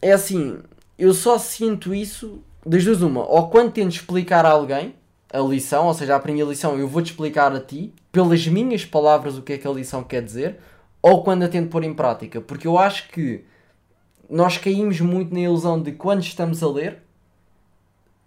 [0.00, 0.60] é assim,
[0.98, 4.94] eu só sinto isso das duas uma, ou quando tento explicar a alguém
[5.32, 9.38] a lição, ou seja, aprendi a lição, eu vou-te explicar a ti, pelas minhas palavras,
[9.38, 10.58] o que é que a lição quer dizer,
[11.00, 13.44] ou quando a tento pôr em prática, porque eu acho que
[14.28, 17.02] nós caímos muito na ilusão de quando estamos a ler,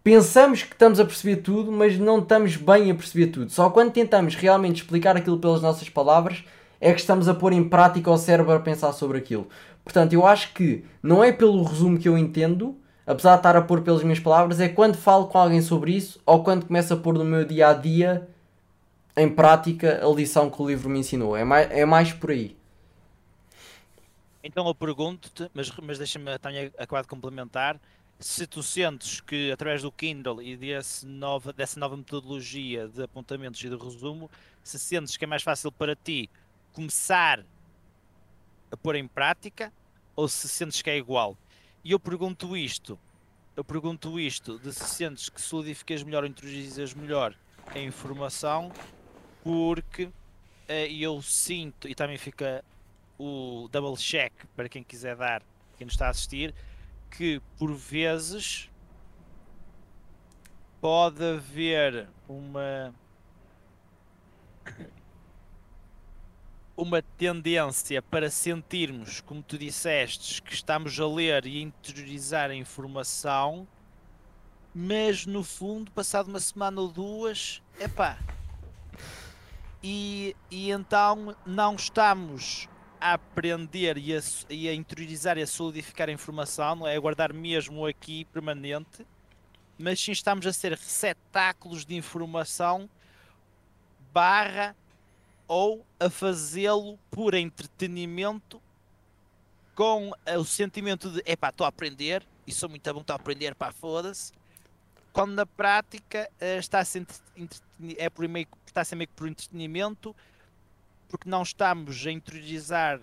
[0.03, 3.51] pensamos que estamos a perceber tudo, mas não estamos bem a perceber tudo.
[3.51, 6.43] Só quando tentamos realmente explicar aquilo pelas nossas palavras
[6.79, 9.47] é que estamos a pôr em prática o cérebro a pensar sobre aquilo.
[9.83, 12.75] Portanto, eu acho que não é pelo resumo que eu entendo,
[13.05, 16.21] apesar de estar a pôr pelas minhas palavras, é quando falo com alguém sobre isso
[16.25, 18.27] ou quando começo a pôr no meu dia a dia
[19.15, 21.37] em prática a lição que o livro me ensinou.
[21.37, 22.57] É mais, é mais por aí.
[24.43, 27.79] Então eu pergunto-te, mas, mas deixa-me também acabar de complementar,
[28.19, 33.61] se tu sentes que através do Kindle e desse nova, dessa nova metodologia de apontamentos
[33.63, 34.29] e de resumo,
[34.63, 36.29] se sentes que é mais fácil para ti
[36.73, 37.43] começar
[38.71, 39.71] a pôr em prática
[40.15, 41.37] ou se sentes que é igual.
[41.85, 42.97] E eu pergunto isto,
[43.55, 47.35] eu pergunto isto de se sentes que solidificas melhor introduzes melhor
[47.67, 48.71] a informação,
[49.43, 50.11] porque uh,
[50.67, 52.65] eu sinto, e também fica
[53.19, 55.43] o double check para quem quiser dar,
[55.77, 56.55] quem nos está a assistir,
[57.11, 58.67] que por vezes
[60.81, 62.95] pode haver uma
[66.77, 72.55] uma tendência para sentirmos, como tu disseste, que estamos a ler e a interiorizar a
[72.55, 73.67] informação,
[74.73, 78.17] mas no fundo, passado uma semana ou duas, epá.
[79.81, 82.67] E, e então não estamos
[82.99, 86.95] a aprender e a, e a interiorizar e a solidificar a informação, não é?
[86.95, 89.05] A guardar mesmo aqui permanente,
[89.77, 92.89] mas sim estamos a ser receptáculos de informação
[94.11, 94.75] barra
[95.47, 98.61] ou a fazê-lo por entretenimento
[99.75, 103.53] com o sentimento de epá, estou a aprender e sou muito bom, estou a aprender,
[103.55, 104.31] pá, foda-se.
[105.11, 107.05] Quando na prática uh, está a ser
[107.97, 110.15] é por meio, está a meio que por entretenimento
[111.07, 112.99] porque não estamos a interiorizar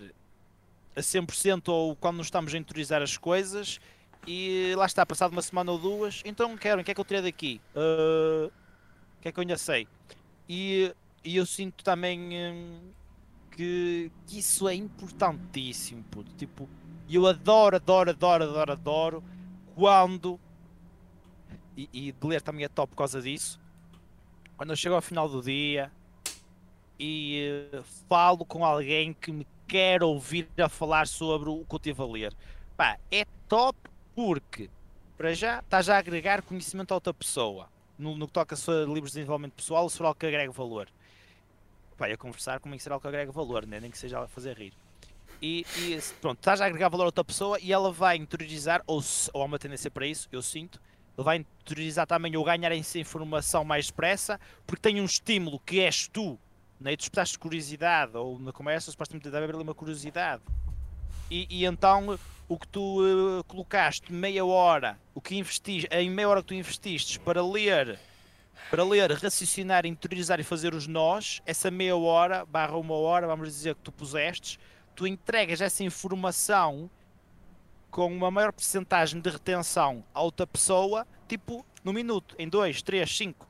[0.95, 3.81] a 100% ou quando não estamos a interiorizar as coisas
[4.27, 7.05] e lá está, passado uma semana ou duas, então quero, o que é que eu
[7.05, 7.61] tirei daqui?
[7.75, 8.47] Uh,
[9.19, 9.89] o que é que eu ainda sei?
[10.49, 10.95] E
[11.25, 12.93] e eu sinto também hum,
[13.53, 16.33] que, que, isso é importantíssimo, puto.
[16.35, 16.69] Tipo,
[17.09, 19.25] eu adoro, adoro, adoro, adoro, adoro
[19.75, 20.41] quando.
[21.77, 23.61] E, e de ler também é top por causa disso.
[24.57, 25.91] Quando eu chego ao final do dia
[26.99, 31.77] e uh, falo com alguém que me quer ouvir a falar sobre o que eu
[31.77, 32.35] estive a ler.
[32.77, 33.79] Pá, é top
[34.15, 34.69] porque,
[35.17, 37.69] para já, estás a agregar conhecimento a outra pessoa.
[37.99, 40.89] No, no que toca a livros de desenvolvimento pessoal, for algo que agrega valor
[41.97, 43.81] pá, a conversar como é que será o que agrega valor, né?
[43.81, 44.73] nem que seja a fazer rir.
[45.41, 49.03] E, e pronto, estás a agregar valor a outra pessoa e ela vai interiorizar, ou,
[49.33, 50.81] ou há uma tendência para isso, eu sinto,
[51.17, 55.81] ele vai interiorizar também ou ganhar essa informação mais expressa, porque tem um estímulo que
[55.81, 56.39] és tu,
[56.81, 56.93] né?
[56.93, 60.43] tu despertaste curiosidade, ou na conversa supostamente deve haver uma curiosidade.
[61.31, 62.19] E, e, então
[62.49, 66.55] o que tu uh, colocaste meia hora, o que investiste, em meia hora que tu
[66.55, 67.99] investiste para ler
[68.73, 73.47] para ler, raciocinar, interiorizar e fazer os nós, essa meia hora, barra uma hora, vamos
[73.47, 74.59] dizer que tu pusestes,
[74.97, 76.89] tu entregas essa informação
[77.91, 83.15] com uma maior porcentagem de retenção a outra pessoa, tipo, no minuto, em 2, 3,
[83.15, 83.47] 5.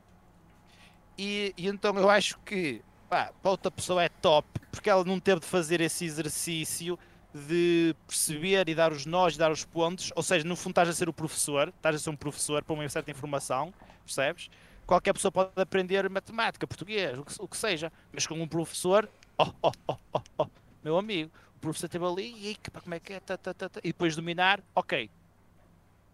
[1.17, 5.39] E, então eu acho que pá, para outra pessoa é top, porque ela não teve
[5.39, 6.99] de fazer esse exercício
[7.33, 10.89] de perceber e dar os nós e dar os pontos, ou seja, no fundo estás
[10.89, 13.73] a ser o professor, estás a ser um professor para uma certa informação,
[14.05, 14.49] percebes?
[14.85, 19.09] Qualquer pessoa pode aprender matemática, português, o que, o que seja, mas com um professor,
[19.37, 20.47] oh, oh, oh, oh, oh
[20.83, 23.79] meu amigo, o professor esteve ali e como é que é, tá, tá, tá, tá,
[23.83, 25.09] e depois dominar, ok.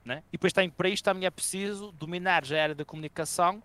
[0.06, 0.24] Né?
[0.30, 3.62] E depois tem, para isto também é preciso dominar já a área da comunicação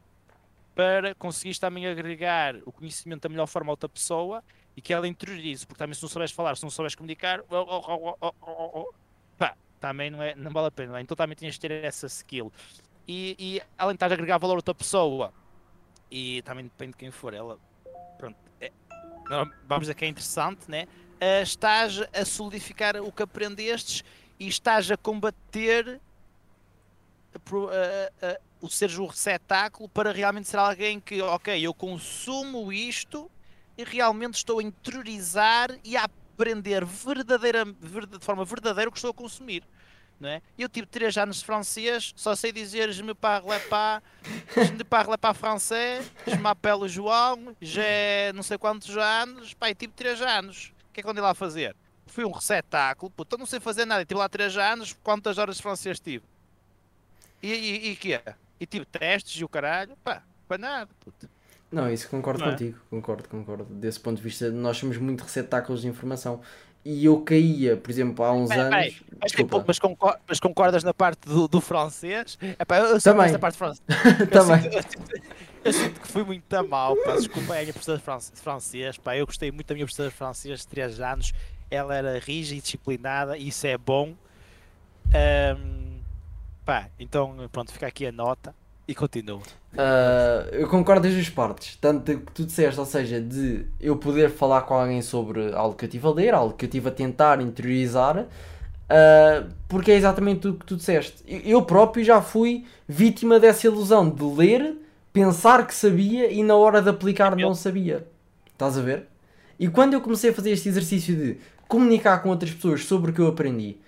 [0.74, 4.42] para conseguir também agregar o conhecimento da melhor forma a outra pessoa
[4.76, 7.56] e que ela interiorize, porque também se não souberes falar, se não souberes comunicar, oh,
[7.56, 8.92] oh, oh,
[9.38, 11.00] pá, também não, é, não vale a pena.
[11.00, 12.52] Então também tinhas de ter essa skill
[13.06, 15.32] e, e além de estar a agregar valor a outra pessoa,
[16.10, 17.58] e também depende de quem for, ela,
[18.18, 18.70] pronto, é,
[19.66, 20.86] vamos dizer que é interessante, né?
[21.14, 24.04] Uh, estás a solidificar o que aprendestes
[24.38, 26.00] e estás a combater
[27.34, 27.74] uh, uh,
[28.60, 33.30] o seres o receptáculo para realmente ser alguém que, ok, eu consumo isto
[33.76, 39.10] e realmente estou a interiorizar e a compreender verdadeira, de forma verdadeira o que estou
[39.10, 39.62] a consumir.
[40.20, 40.40] Não é?
[40.56, 44.02] Eu tive 3 anos de francês, só sei dizer je me parle pas,
[44.56, 47.82] je ne parle pas français, je m'appelle João, já
[48.34, 50.72] não sei quantos anos, pá, tive 3 anos.
[50.90, 51.76] O que é que eu andei lá a fazer?
[52.06, 55.62] Fui um receptáculo, puta, não sei fazer nada, tive lá 3 anos, quantas horas de
[55.62, 56.24] francês tive?
[57.42, 58.34] E, e, e que é?
[58.58, 60.90] E tive testes e o caralho, pá, para nada.
[61.70, 62.50] Não, isso concordo não é?
[62.52, 62.90] contigo, é?
[62.90, 63.64] concordo, concordo.
[63.64, 66.40] Desse ponto de vista, nós somos muito receptáculos de informação.
[66.84, 69.00] E eu caía, por exemplo, há uns anos.
[69.18, 72.38] mas, tipo, mas, concordas, mas, concordas na parte do, do francês?
[72.58, 73.38] Epá, eu Também.
[73.38, 73.82] parte francês.
[74.30, 74.66] Também.
[74.66, 75.22] Eu sinto,
[75.64, 77.16] eu, sinto, que fui muito mal, pá.
[77.16, 79.16] Desculpa, é a minha professora de francês, pá.
[79.16, 81.32] Eu gostei muito da minha professora de francês de 3 anos.
[81.70, 84.14] Ela era rígida e disciplinada, e isso é bom.
[85.06, 86.00] Um,
[86.66, 88.54] pá, então, pronto, fica aqui a nota.
[88.86, 89.40] E continua.
[89.72, 91.76] Uh, eu concordo das duas partes.
[91.76, 95.84] Tanto que tu disseste, ou seja, de eu poder falar com alguém sobre algo que
[95.84, 100.48] eu estive a ler, algo que eu estive a tentar interiorizar, uh, porque é exatamente
[100.48, 101.22] o que tu disseste.
[101.26, 104.76] Eu próprio já fui vítima dessa ilusão de ler,
[105.12, 108.06] pensar que sabia e na hora de aplicar não sabia.
[108.52, 109.08] Estás a ver?
[109.58, 113.14] E quando eu comecei a fazer este exercício de comunicar com outras pessoas sobre o
[113.14, 113.78] que eu aprendi,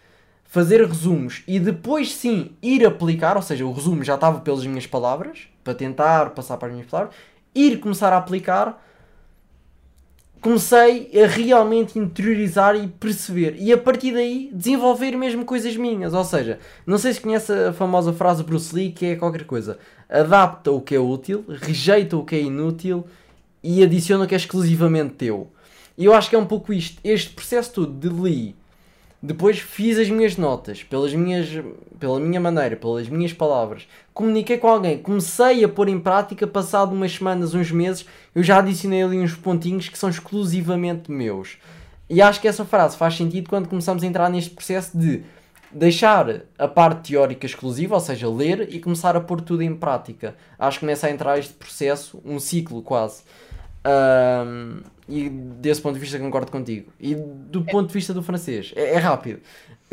[0.48, 4.86] fazer resumos e depois sim ir aplicar, ou seja, o resumo já estava pelas minhas
[4.86, 7.14] palavras, para tentar passar para as minhas palavras,
[7.54, 8.82] ir começar a aplicar,
[10.40, 13.56] comecei a realmente interiorizar e perceber.
[13.58, 16.14] E a partir daí desenvolver mesmo coisas minhas.
[16.14, 19.78] Ou seja, não sei se conhece a famosa frase Bruce Lee que é qualquer coisa.
[20.08, 23.04] Adapta o que é útil, rejeita o que é inútil
[23.60, 25.50] e adiciona o que é exclusivamente teu.
[25.98, 27.00] E eu acho que é um pouco isto.
[27.02, 28.54] Este processo todo de Lee
[29.26, 31.48] depois fiz as minhas notas, pelas minhas,
[31.98, 33.88] pela minha maneira, pelas minhas palavras.
[34.14, 38.58] Comuniquei com alguém, comecei a pôr em prática, passado umas semanas, uns meses, eu já
[38.58, 41.58] adicionei ali uns pontinhos que são exclusivamente meus.
[42.08, 45.24] E acho que essa frase faz sentido quando começamos a entrar neste processo de
[45.72, 50.36] deixar a parte teórica exclusiva, ou seja, ler, e começar a pôr tudo em prática.
[50.56, 53.22] Acho que começa a entrar este processo, um ciclo quase.
[53.84, 56.92] Um, e desse ponto de vista concordo contigo.
[56.98, 59.40] E do ponto de vista do francês, é, é rápido.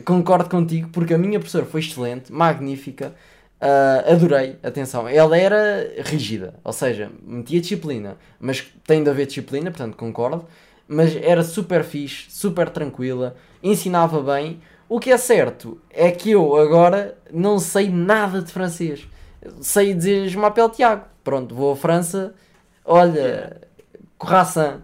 [0.03, 3.13] Concordo contigo porque a minha professora foi excelente, magnífica.
[3.61, 9.71] Uh, adorei, atenção, ela era rígida, ou seja, metia disciplina, mas tem de haver disciplina,
[9.71, 10.45] portanto concordo,
[10.85, 14.59] mas era super fixe, super tranquila, ensinava bem.
[14.89, 19.07] O que é certo é que eu agora não sei nada de francês.
[19.61, 21.05] Sei dizer Je m'appelle Tiago.
[21.23, 22.33] Pronto, vou à França,
[22.83, 23.61] olha,
[24.19, 24.81] croissant,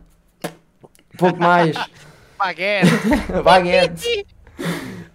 [1.19, 1.75] pouco mais.
[2.39, 2.89] Baguete.
[3.43, 4.25] baguete.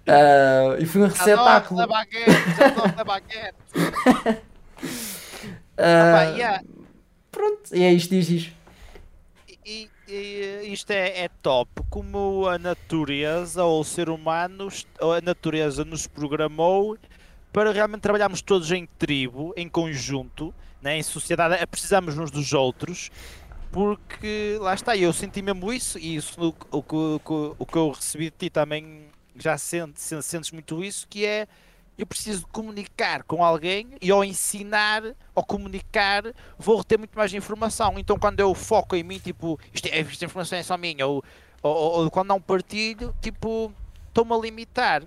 [0.06, 1.80] Uh, e foi um receptáculo.
[1.80, 3.56] Da baguete, da baguete.
[5.78, 6.62] uh, yeah.
[7.32, 8.52] Pronto, e é isto, diz isto.
[9.64, 14.68] E, e, isto é, é top, como a natureza ou o ser humano,
[15.00, 16.98] a natureza nos programou
[17.50, 20.98] para realmente trabalharmos todos em tribo, em conjunto, né?
[20.98, 23.10] em sociedade, precisamos uns dos outros
[23.74, 27.90] porque lá está, eu senti mesmo isso e isso o, o, o, o que eu
[27.90, 31.48] recebi de ti também já sentes, sentes muito isso, que é
[31.98, 35.02] eu preciso comunicar com alguém e ao ensinar,
[35.34, 36.22] ao comunicar,
[36.56, 37.98] vou reter muito mais informação.
[37.98, 41.24] Então quando eu foco em mim, tipo, isto, é, esta informação é só minha, ou,
[41.60, 43.72] ou, ou quando não partilho, tipo,
[44.06, 45.02] estou-me a limitar.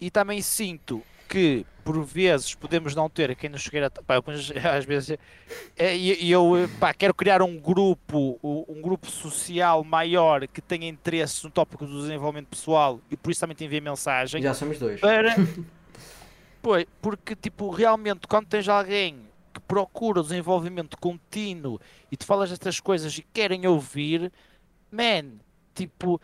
[0.00, 3.90] E também sinto que por vezes podemos não ter quem nos chegue a.
[3.90, 4.16] Pá,
[4.76, 5.16] às vezes.
[5.76, 11.44] É, e eu pá, quero criar um grupo, um grupo social maior que tenha interesse
[11.44, 14.42] no tópico do desenvolvimento pessoal e por isso também te envia mensagem.
[14.42, 15.00] Já somos dois.
[15.00, 15.34] Para.
[16.60, 19.20] pois, porque, tipo, realmente, quando tens alguém
[19.52, 21.80] que procura desenvolvimento contínuo
[22.12, 24.32] e te falas estas coisas e querem ouvir,
[24.90, 25.38] man,
[25.74, 26.20] tipo.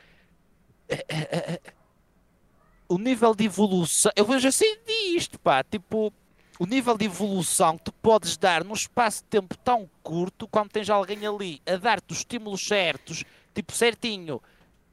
[2.94, 4.12] É, é, é o nível de evolução.
[4.14, 5.62] Eu vejo assim disto, pá.
[5.62, 6.12] Tipo,
[6.58, 10.70] o nível de evolução que tu podes dar num espaço de tempo tão curto, quando
[10.70, 13.24] tens alguém ali a dar-te os estímulos certos,
[13.54, 14.40] tipo, certinho,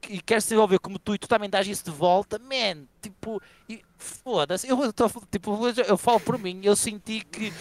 [0.08, 3.40] e quer se envolver como tu e tu também dás isso de volta, man, tipo,
[3.96, 4.92] foda-se, eu, eu,
[5.30, 7.52] tipo, eu falo por mim, eu senti que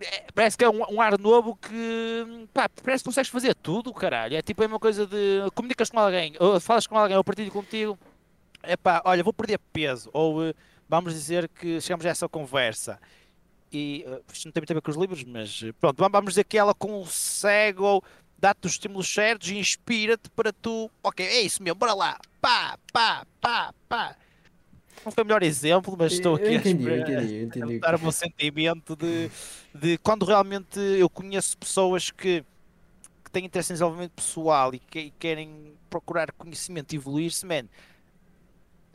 [0.00, 3.92] é, parece que é um, um, ar novo que pá, parece que consegues fazer tudo,
[3.94, 4.36] caralho.
[4.36, 7.50] É tipo a mesma coisa de comunicas com alguém, ou falas com alguém, ou partilho
[7.50, 7.98] contigo
[8.68, 10.54] epá, olha, vou perder peso, ou uh,
[10.88, 12.98] vamos dizer que chegamos a essa conversa
[13.72, 16.32] e uh, isto não tem muito a ver com os livros, mas uh, pronto, vamos
[16.32, 18.02] dizer que ela consegue ou
[18.38, 22.78] dá-te os estímulos certos e inspira-te para tu, ok, é isso mesmo, bora lá, pá,
[22.92, 24.16] pá, pá, pá.
[25.04, 27.76] Não foi o melhor exemplo, mas estou aqui entendi, a, entendi, entendi.
[27.76, 29.30] a dar o meu sentimento de,
[29.74, 32.44] de quando realmente eu conheço pessoas que
[33.30, 37.66] têm interesse em desenvolvimento pessoal e, que, e querem procurar conhecimento e evoluir-se, man,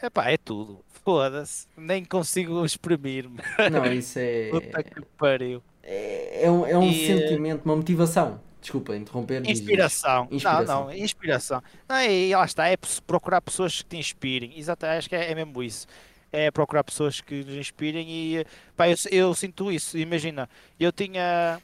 [0.03, 0.83] epá, é tudo.
[1.03, 3.39] Foda-se, nem consigo exprimir-me.
[3.71, 4.49] Não, isso é.
[4.49, 5.63] Puta que pariu.
[5.83, 8.39] É, é um, é um E, eh, sentimento, uma motivação.
[8.61, 9.43] Desculpa interromper.
[9.49, 10.27] Inspiração.
[10.29, 10.81] Inspiração.
[10.81, 11.63] Não, não, inspiração.
[11.89, 12.77] Não, e lá está, é
[13.07, 14.57] procurar pessoas que te inspirem.
[14.57, 15.87] Exato, acho que é, é mesmo isso.
[16.31, 18.45] É procurar pessoas que nos inspirem e
[18.77, 19.97] pá, eu, eu sinto isso.
[19.97, 20.47] Imagina,
[20.79, 21.59] eu tinha.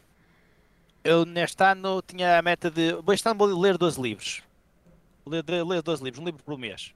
[1.03, 2.95] Eu neste ano tinha a meta de.
[3.13, 4.41] Este ano vou ler 12 livros.
[5.25, 6.93] Ler, ler 12 livros, um livro por mês.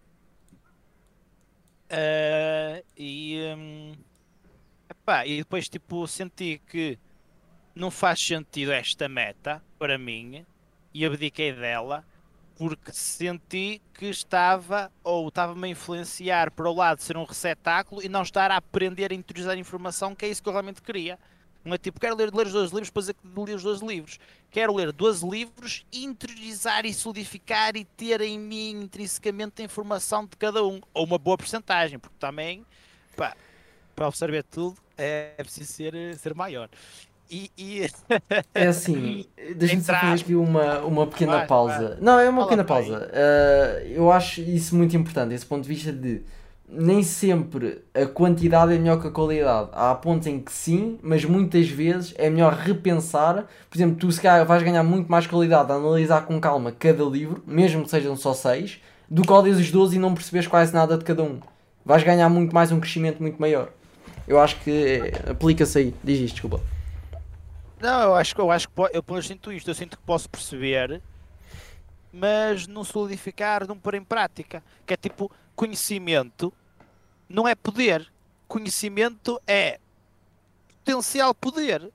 [1.91, 3.37] Ah, e.
[3.57, 3.91] hum,
[4.89, 6.97] epá, e depois tipo senti que
[7.75, 10.45] não faz sentido esta meta para mim
[10.93, 12.05] e abdiquei dela
[12.55, 18.01] porque senti que estava ou estava-me a influenciar para o lado de ser um receptáculo
[18.03, 21.17] e não estar a aprender a interiorizar informação, que é isso que eu realmente queria.
[21.65, 23.85] Não é tipo, quero ler, ler os 12 livros para dizer que li os 12
[23.85, 24.19] livros.
[24.51, 30.35] Quero ler 12 livros, interiorizar e solidificar e ter em mim intrinsecamente a informação de
[30.37, 30.81] cada um.
[30.93, 32.65] Ou uma boa porcentagem, porque também,
[33.15, 33.33] pá,
[33.95, 36.69] para absorver tudo é preciso ser, ser maior.
[37.29, 37.87] E, e-
[38.53, 39.25] É assim,
[39.55, 41.97] deixa-me só fazer aqui uma, uma pequena Vai, pausa.
[42.01, 43.09] Não, é uma Fala pequena pausa.
[43.13, 46.23] Ah, eu acho isso muito importante, esse ponto de vista de
[46.71, 49.69] nem sempre a quantidade é melhor que a qualidade.
[49.73, 53.45] Há pontos em que sim, mas muitas vezes é melhor repensar.
[53.69, 57.03] Por exemplo, tu se calhar vais ganhar muito mais qualidade a analisar com calma cada
[57.03, 60.73] livro, mesmo que sejam só seis, do que ler os 12 e não perceberes quase
[60.73, 61.39] nada de cada um.
[61.85, 63.69] Vais ganhar muito mais um crescimento muito maior.
[64.25, 65.95] Eu acho que é- aplica-se aí.
[66.01, 66.61] Diz isto, desculpa.
[67.81, 70.03] Não, eu acho que eu acho que eu pelo menos sinto isto, eu sinto que
[70.05, 71.01] posso perceber,
[72.13, 74.63] mas não solidificar, não pôr em prática.
[74.85, 76.53] Que é tipo, conhecimento
[77.31, 78.11] não é poder.
[78.47, 79.79] Conhecimento é
[80.79, 81.91] potencial poder.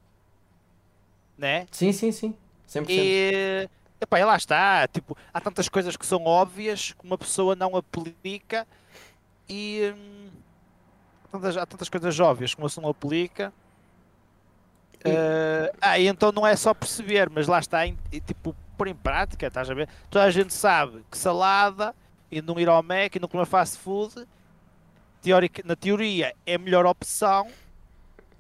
[1.37, 1.67] Né?
[1.71, 2.35] Sim, sim, sim.
[2.69, 2.87] 100%.
[2.89, 3.69] E,
[4.01, 7.77] epá, e lá está, tipo, há tantas coisas que são óbvias que uma pessoa não
[7.77, 8.67] aplica
[9.49, 10.29] e hum,
[11.31, 13.53] tantas- há tantas coisas óbvias que uma pessoa não aplica.
[15.05, 18.57] E- Eh, ah, e então não é só perceber, mas lá está, em- e, tipo,
[18.77, 19.89] pôr em prática, estás a ver?
[20.11, 21.95] Toda a gente sabe que salada
[22.31, 24.27] e não ir ao Mac e não comer fast food,
[25.27, 27.51] teórica, na teoria é a melhor opção,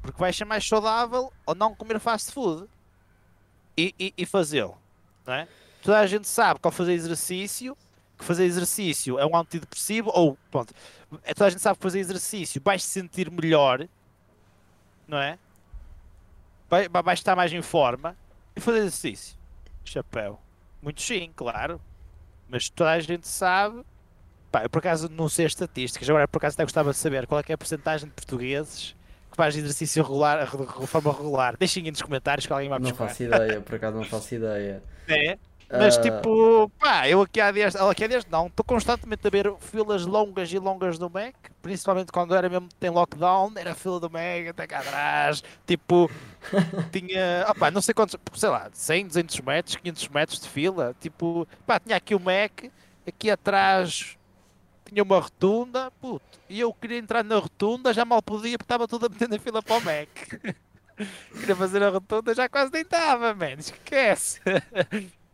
[0.01, 2.68] porque vai ser mais saudável ou não comer fast food
[3.76, 4.78] e, e, e fazê-lo.
[5.26, 5.49] É?
[5.82, 7.76] Toda a gente sabe que ao fazer exercício,
[8.16, 10.72] que fazer exercício é um antidepressivo, ou pronto,
[11.24, 13.89] é- toda a gente sabe que fazer exercício vais se sentir melhor,
[15.09, 15.41] não é?
[16.70, 18.16] Vai, estar mais em forma
[18.55, 19.37] e fazer exercício.
[19.84, 20.41] Chapéu.
[20.80, 21.80] Muito sim, claro.
[22.49, 23.84] Mas toda a gente sabe.
[24.51, 27.27] Pá, eu por acaso não sei as estatísticas, agora por acaso até gostava de saber
[27.27, 28.95] qual é é a porcentagem de portugueses
[29.31, 31.57] que faz exercício regular, de forma regular.
[31.59, 33.09] Deixem aí nos comentários que alguém vai Não buscar.
[33.09, 34.83] faço ideia, por acaso não faço ideia.
[35.09, 35.39] É,
[35.71, 39.31] mas Ah, tipo, pá, eu aqui há dias, aqui há dias não, estou constantemente a
[39.31, 44.01] ver filas longas e longas do Mac, principalmente quando era mesmo tem lockdown, era fila
[44.01, 46.11] do Mac até cá atrás, tipo,
[46.93, 51.47] tinha, opá, não sei quantos, sei lá, 100, 200 metros, 500 metros de fila, tipo,
[51.67, 52.65] pá, tinha aqui o Mac,
[53.07, 54.16] aqui atrás
[54.89, 58.87] tinha uma rotunda, puto, e eu queria entrar na rotunda, já mal podia porque estava
[58.89, 60.09] tudo a meter na fila para o Mac.
[61.39, 64.41] Queria fazer a rotunda, já quase nem estava, man, esquece.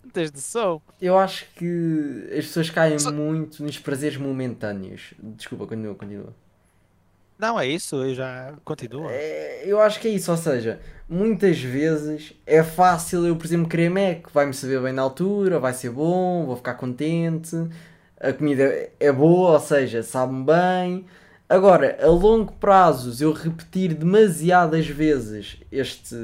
[0.02, 0.82] Não tens noção.
[1.00, 5.14] Eu acho que as pessoas caem Só- muito nos prazeres momentâneos.
[5.20, 6.34] Desculpa, continua, continua.
[7.38, 9.06] Não, é isso, eu já continuo.
[9.08, 13.68] É, eu acho que é isso, ou seja, muitas vezes é fácil eu, por exemplo,
[13.68, 17.56] querer Mac, vai-me saber bem na altura, vai ser bom, vou ficar contente,
[18.22, 21.04] a comida é boa, ou seja, sabe-me bem.
[21.48, 26.16] Agora, a longo prazo, eu repetir demasiadas vezes este,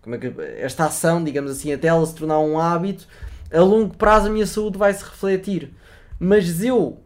[0.00, 3.06] como é que, esta ação, digamos assim, até ela se tornar um hábito,
[3.52, 5.70] a longo prazo a minha saúde vai se refletir.
[6.18, 6.98] Mas eu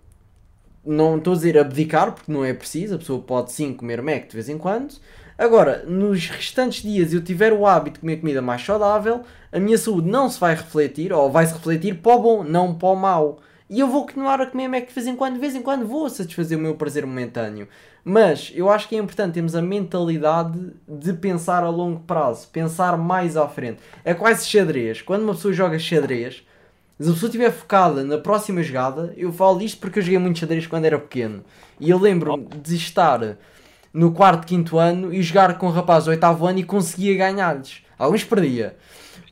[0.86, 4.28] não estou a dizer abdicar, porque não é preciso, a pessoa pode sim comer Mac
[4.28, 4.94] de vez em quando.
[5.38, 9.22] Agora, nos restantes dias eu tiver o hábito de comer comida mais saudável,
[9.52, 12.74] a minha saúde não se vai refletir, ou vai se refletir para o bom, não
[12.74, 13.38] para o mau.
[13.70, 15.86] E eu vou continuar a comer Mac de vez em quando, de vez em quando
[15.86, 17.68] vou satisfazer o meu prazer momentâneo.
[18.04, 22.98] Mas eu acho que é importante termos a mentalidade de pensar a longo prazo, pensar
[22.98, 23.78] mais à frente.
[24.04, 25.02] É quase xadrez.
[25.02, 26.42] Quando uma pessoa joga xadrez,
[26.98, 30.40] se a pessoa estiver focada na próxima jogada, eu falo disto porque eu joguei muito
[30.40, 31.44] xadrez quando era pequeno.
[31.78, 33.36] E eu lembro-me de estar
[33.92, 37.82] no quarto, quinto ano e jogar com um rapaz do oitavo ano e conseguia ganhar-lhes.
[37.98, 38.76] Alguns perdia.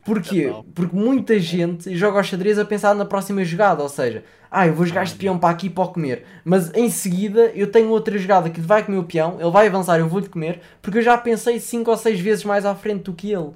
[0.04, 0.44] Porquê?
[0.44, 0.64] Então.
[0.74, 4.72] Porque muita gente joga ao xadrez a pensar na próxima jogada, ou seja, ah, eu
[4.72, 8.16] vou jogar este peão para aqui para o comer, mas em seguida eu tenho outra
[8.16, 11.18] jogada que vai comer o peão, ele vai avançar, eu vou-lhe comer, porque eu já
[11.18, 13.50] pensei 5 ou 6 vezes mais à frente do que ele.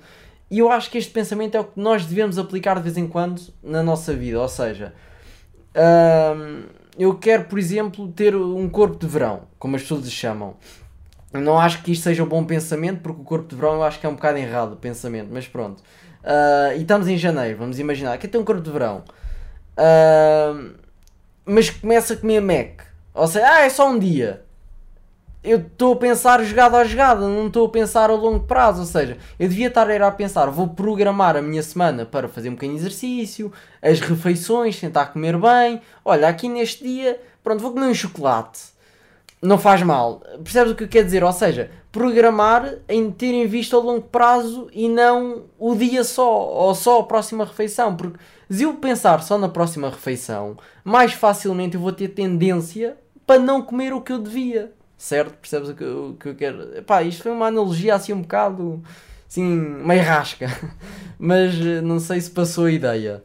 [0.51, 3.07] E eu acho que este pensamento é o que nós devemos aplicar de vez em
[3.07, 4.41] quando na nossa vida.
[4.41, 4.93] Ou seja,
[5.77, 6.65] hum,
[6.99, 10.57] eu quero, por exemplo, ter um corpo de verão, como as pessoas chamam.
[11.33, 14.01] Não acho que isto seja um bom pensamento, porque o corpo de verão eu acho
[14.01, 15.81] que é um bocado errado o pensamento, mas pronto.
[16.25, 18.19] Uh, e estamos em janeiro, vamos imaginar.
[18.19, 19.05] Quer ter um corpo de verão.
[19.79, 20.75] Uh,
[21.45, 22.83] mas começa a comer Mac.
[23.15, 24.45] Ou seja, ah, é só um dia.
[25.43, 28.81] Eu estou a pensar jogada a jogada, não estou a pensar a longo prazo.
[28.81, 32.53] Ou seja, eu devia estar a pensar, vou programar a minha semana para fazer um
[32.53, 35.81] bocadinho de exercício, as refeições, tentar comer bem.
[36.05, 38.61] Olha, aqui neste dia, pronto, vou comer um chocolate.
[39.43, 40.21] Não faz mal.
[40.43, 41.25] Percebes o que eu quero dizer?
[41.25, 46.47] Ou seja, programar em ter em vista a longo prazo e não o dia só,
[46.49, 47.97] ou só a próxima refeição.
[47.97, 48.19] Porque
[48.51, 53.63] se eu pensar só na próxima refeição, mais facilmente eu vou ter tendência para não
[53.63, 54.73] comer o que eu devia.
[54.99, 55.35] Certo?
[55.39, 56.83] Percebes o que, o que eu quero?
[56.83, 58.83] Pá, isto foi uma analogia assim um bocado
[59.27, 60.49] assim, meio rasca.
[61.19, 63.23] Mas eh, não sei se passou a ideia.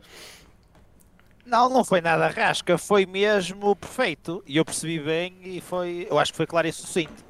[1.55, 4.43] Não, não foi nada rasca, foi mesmo perfeito.
[4.45, 6.05] E eu percebi bem e foi.
[6.09, 7.23] Eu acho que foi claro e sucinto.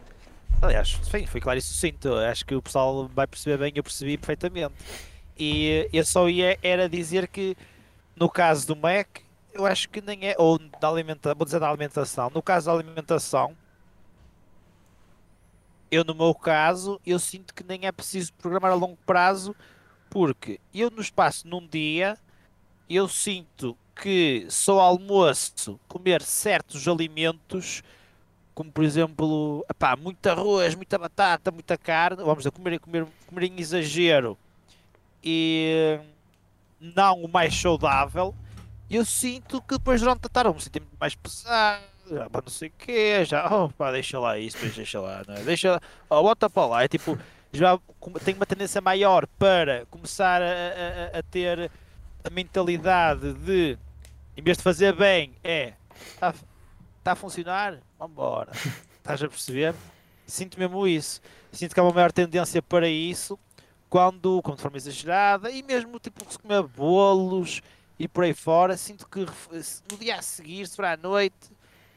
[0.63, 2.11] Aliás, sim, foi claro e sucinto.
[2.15, 4.73] Acho que o pessoal vai perceber bem, eu percebi perfeitamente.
[5.37, 7.55] E eu só ia era dizer que
[8.15, 9.19] no caso do Mac,
[9.53, 10.35] eu acho que nem é.
[10.39, 12.31] Ou da alimentação, vou dizer da alimentação.
[12.33, 13.55] No caso da alimentação,
[15.91, 19.55] eu no meu caso, eu sinto que nem é preciso programar a longo prazo,
[20.09, 22.17] porque eu no espaço num dia,
[22.89, 27.81] eu sinto que só almoço comer certos alimentos,
[28.53, 33.43] como por exemplo, epá, muito arroz, muita batata, muita carne, vamos dizer, comer, comer, comer
[33.43, 34.37] em exagero
[35.23, 35.99] e
[36.79, 38.35] não o mais saudável,
[38.89, 42.69] eu sinto que depois durante a tarde me sinto muito mais pesado, já, não sei
[42.69, 45.39] o quê, já, oh, pá, deixa lá isso, deixa lá, não é?
[45.41, 47.17] deixa, oh, bota para lá, é tipo,
[47.51, 47.79] já
[48.23, 51.71] tenho uma tendência maior para começar a, a, a ter
[52.23, 53.77] a mentalidade de
[54.37, 55.73] em vez de fazer bem, é
[56.13, 56.33] está
[57.03, 57.79] tá a funcionar?
[57.97, 58.51] Vambora.
[58.97, 59.75] Estás a perceber?
[60.25, 61.21] Sinto mesmo isso.
[61.51, 63.39] Sinto que há uma maior tendência para isso
[63.89, 67.61] quando, quando de forma exagerada e mesmo tipo se comer bolos
[67.99, 68.75] e por aí fora.
[68.75, 71.51] Sinto que no dia a seguir, se for à noite,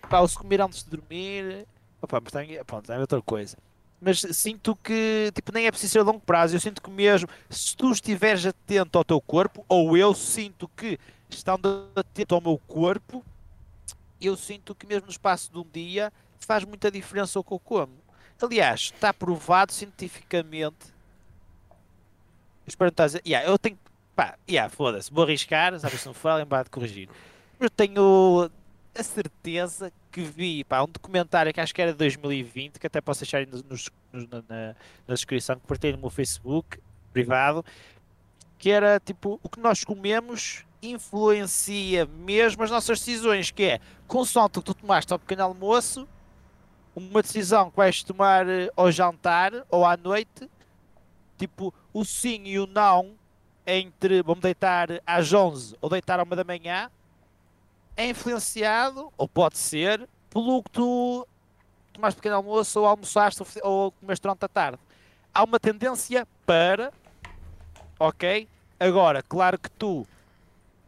[0.09, 1.67] pá, ou se comer antes de dormir,
[2.01, 3.57] opa, mas tem, pronto, é outra coisa.
[4.01, 6.55] Mas sinto que tipo, nem é preciso ser a longo prazo.
[6.55, 11.01] Eu sinto que mesmo se tu estiveres atento ao teu corpo, ou eu sinto que
[11.31, 13.25] estando atento ao meu corpo,
[14.21, 17.59] eu sinto que mesmo no espaço de um dia faz muita diferença o que eu
[17.59, 17.93] como.
[18.41, 20.95] Aliás, está provado cientificamente.
[22.67, 23.79] Espero não estar yeah, eu tenho.
[24.15, 27.09] Pá, yeah, foda-se, vou arriscar, sabe se não for, lembrar de corrigir.
[27.59, 28.51] Eu tenho
[28.97, 33.01] a certeza que vi pá, um documentário que acho que era de 2020, que até
[33.01, 36.81] posso deixar nos, nos, na, na, descrição, que partilho no meu Facebook
[37.13, 37.65] privado,
[38.59, 44.59] que era tipo o que nós comemos influencia mesmo as nossas decisões, que é, consoante
[44.59, 46.09] o que tu tomaste ao pequeno almoço,
[46.95, 50.51] uma decisão que vais tomar eh, ao jantar ou à noite,
[51.37, 53.15] tipo, o sim e o não
[53.67, 56.91] entre vamos deitar às 11 ou deitar à uma da manhã,
[57.97, 61.27] é influenciado, ou pode ser, pelo que tu
[61.93, 64.79] tomaste pequeno almoço ou almoçaste ou comeste durante a tarde.
[65.35, 66.93] Há uma tendência para,
[67.99, 68.49] ok?
[68.81, 70.07] Agora, claro que tu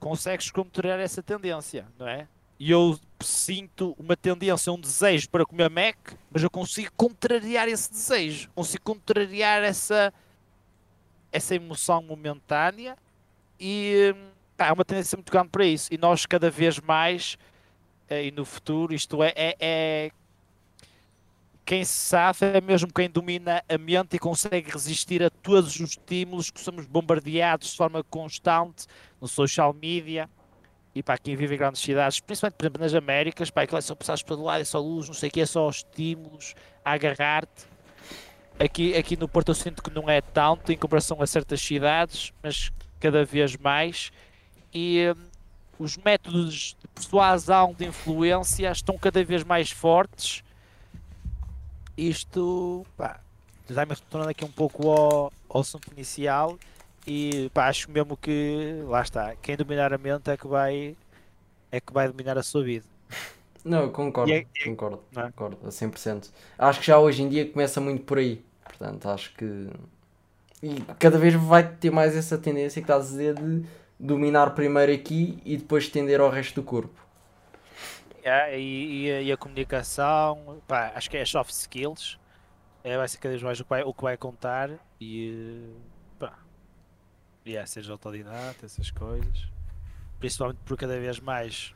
[0.01, 2.27] consegues contrariar essa tendência, não é?
[2.59, 5.97] E eu sinto uma tendência, um desejo para comer Mac,
[6.31, 10.13] mas eu consigo contrariar esse desejo, consigo contrariar essa,
[11.31, 12.97] essa emoção momentânea
[13.59, 14.15] e
[14.59, 15.89] há uma tendência muito grande para isso.
[15.93, 17.39] E nós cada vez mais,
[18.09, 20.11] eh, e no futuro, isto é, é, é
[21.65, 25.91] quem se sabe é mesmo quem domina a mente e consegue resistir a todos os
[25.91, 28.87] estímulos que somos bombardeados de forma constante
[29.21, 30.29] no social media
[30.95, 33.81] e para quem vive em grandes cidades, principalmente por exemplo nas Américas, para aquilo é
[33.81, 36.55] só passares para lado, é só luz, não sei o que, é só estímulos
[36.85, 37.67] a agarrar-te.
[38.59, 42.33] Aqui, aqui no Porto eu sinto que não é tanto em comparação a certas cidades,
[42.43, 44.11] mas cada vez mais.
[44.75, 45.23] E hum,
[45.79, 50.43] os métodos de persuasão, de influência estão cada vez mais fortes
[52.01, 53.21] isto, pá,
[53.69, 56.59] já me retornando aqui um pouco ao, ao assunto inicial
[57.13, 60.97] e pá, acho mesmo que, lá está, quem dominar a mente é que vai,
[61.73, 62.87] é que vai dominar a sua vida.
[63.65, 65.23] Não, concordo, é, concordo, é?
[65.23, 66.31] concordo, a 100%.
[66.57, 69.69] Acho que já hoje em dia começa muito por aí, portanto, acho que...
[70.63, 73.67] E cada vez vai ter mais essa tendência que estás a dizer de
[73.99, 76.95] dominar primeiro aqui e depois estender ao resto do corpo.
[78.23, 82.21] Yeah, e, e, a, e, a comunicação, pá, acho que é soft skills,
[82.85, 85.73] é, vai ser cada vez mais o que vai, o que vai contar e
[87.47, 89.49] Yeah, seja autodidata, essas coisas.
[90.19, 91.75] Principalmente porque cada vez mais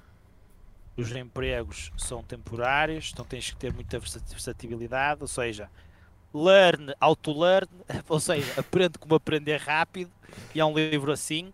[0.96, 5.70] os empregos são temporários, então tens que ter muita versatilidade, ou seja,
[6.32, 7.68] learn, auto-learn,
[8.08, 10.10] ou seja, aprende como aprender rápido,
[10.54, 11.52] e é um livro assim.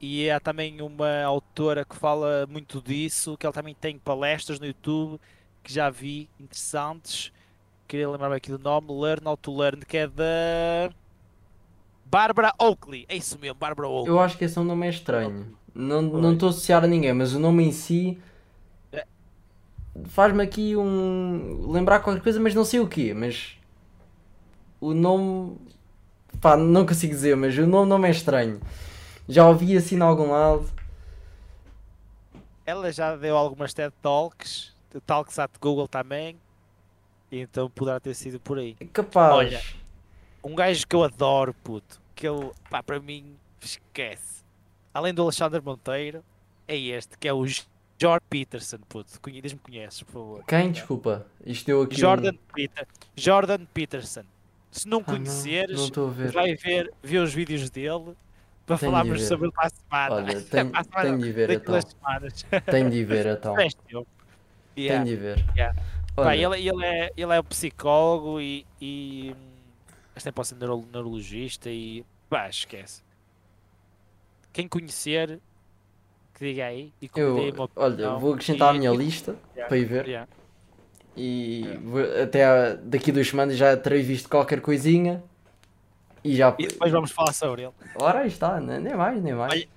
[0.00, 4.66] E há também uma autora que fala muito disso, que ela também tem palestras no
[4.66, 5.20] YouTube
[5.62, 7.30] que já vi interessantes.
[7.86, 10.90] Queria lembrar-me aqui do nome, Learn How to Learn, que é da
[12.10, 13.06] Barbara Oakley.
[13.08, 14.08] É isso mesmo, Barbara Oakley.
[14.12, 15.46] Eu acho que esse nome é estranho.
[15.74, 18.18] Não não estou a associar a ninguém, mas o nome em si
[18.92, 19.06] É.
[20.06, 21.70] faz-me aqui um.
[21.70, 23.14] lembrar qualquer coisa, mas não sei o quê.
[23.14, 23.56] Mas
[24.80, 25.56] o nome.
[26.40, 28.60] pá, não consigo dizer, mas o nome não é estranho.
[29.28, 30.68] Já ouvi assim em algum lado.
[32.66, 34.72] Ela já deu algumas TED Talks,
[35.06, 36.36] Talks at Google também,
[37.30, 38.76] então poderá ter sido por aí.
[38.80, 39.32] É capaz.
[39.34, 39.62] Olha.
[40.42, 44.44] Um gajo que eu adoro, puto, que eu, pá, para mim, esquece.
[44.92, 46.22] Além do Alexandre Monteiro,
[46.68, 47.44] é este, que é o
[47.98, 49.10] Jordan Peterson, puto.
[49.42, 50.44] Diz-me conheces, por favor.
[50.46, 50.70] Quem?
[50.70, 51.26] Desculpa.
[51.44, 51.94] Isto deu aqui.
[51.94, 54.24] um- Jordan, Peter, Jordan Peterson.
[54.70, 56.30] Se não Ah, conheceres, Não ver.
[56.32, 58.14] vai ver, ver os vídeos dele
[58.66, 60.14] para Tenho falarmos sobre ele para a semana.
[60.14, 61.80] Olha, tenho, Para a semana, tenho de ver então.
[61.80, 62.46] semanas.
[62.70, 63.54] Tenho de ver então.
[64.76, 65.04] Yeah.
[65.04, 65.44] Tenho de ver.
[65.56, 65.76] yeah.
[66.34, 69.34] Ele, ele, é, ele é um psicólogo e, e
[70.16, 73.02] este tempo pode ser neuro- neurologista e pá, esquece.
[74.52, 75.38] Quem conhecer,
[76.34, 78.18] que diga aí e que me dê eu, uma olha, opinião.
[78.18, 80.06] vou acrescentar à E- minha e- lista Yeah, para ir ver.
[80.06, 80.28] yeah.
[81.16, 81.80] E Yeah.
[81.84, 85.22] vou- até daqui a duas semanas já terei visto qualquer coisinha.
[86.22, 86.54] E já.
[86.58, 87.72] E depois vamos falar sobre ele.
[87.94, 89.52] Ora, aí está, ne- nem mais, nem mais.
[89.52, 89.68] Olha,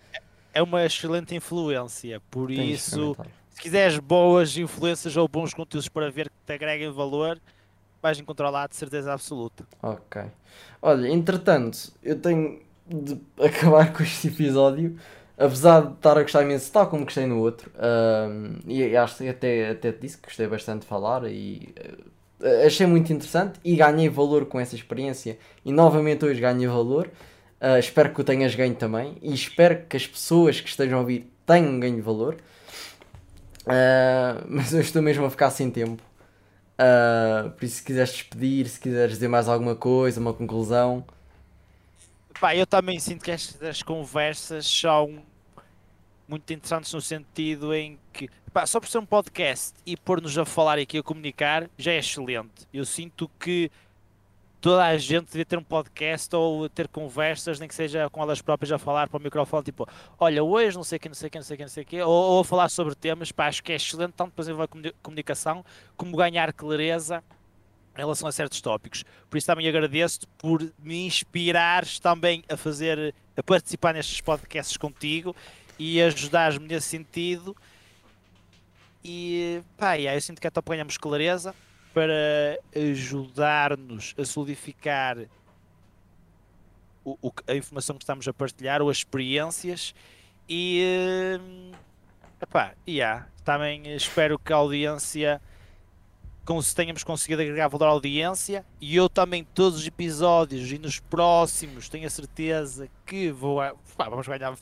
[0.55, 3.17] É uma excelente influência, por de isso,
[3.49, 7.41] se quiseres boas influências ou bons conteúdos para ver que te agreguem valor,
[8.03, 9.65] vais encontrar lá de certeza absoluta.
[9.81, 10.21] Ok.
[10.81, 14.99] Olha, entretanto, eu tenho de acabar com este episódio.
[15.35, 17.71] Apesar de estar a gostar imenso, tal como gostei no outro.
[18.67, 21.73] e acho que até, até te disse que gostei bastante de falar e
[22.39, 25.39] eh, achei muito interessante e ganhei valor com essa experiência.
[25.65, 27.09] E novamente hoje ganhei valor.
[27.59, 31.01] Ah, espero que o tenhas ganho também e espero que as pessoas que estejam a
[31.01, 32.37] ouvir tenham ganho valor.
[33.65, 36.03] Ah, mas eu estou mesmo a ficar sem tempo.
[36.77, 41.05] Ah, por isso, se quiseres despedir, se quiseres dizer mais alguma coisa, uma conclusão.
[42.39, 45.23] Pá, eu também sinto que estas conversas são
[46.27, 50.45] muito interessantes no sentido em que, pá, só por ser um podcast e pôr-nos a
[50.45, 52.67] falar aqui a comunicar já é excelente.
[52.73, 53.69] Eu sinto que
[54.63, 58.41] toda a gente devia ter um podcast ou ter conversas, nem que seja com elas
[58.41, 59.85] próprias a falar para o microfone, tipo,
[60.17, 61.69] olha, hoje não sei o que, não sei o que, não sei o que, não
[61.69, 64.43] sei o que, ou, a falar sobre temas, pá, acho que é excelente tanto para
[64.43, 65.65] desenvolver a comuni- comunicação
[65.97, 67.21] como ganhar clareza
[67.93, 69.03] em relação a certos tópicos.
[69.29, 75.35] Por isso também agradeço-te por me inspirares também a fazer, a participar nestes podcasts contigo
[75.77, 77.53] e ajudares-me nesse sentido.
[79.03, 81.53] E pá, yeah, eu sinto que até apanhamos clareza
[81.93, 85.17] para ajudar-nos a solidificar
[87.05, 89.93] o, o a informação que estamos a partilhar ou as experiências.
[90.47, 91.71] E hum,
[92.41, 95.41] epá, yeah, também espero que a audiência
[96.45, 98.65] com se tenhamos conseguido agregar valor à audiência.
[98.81, 103.59] E eu também todos os episódios e nos próximos tenho a certeza que vou
[103.95, 104.53] pá, vamos ganhar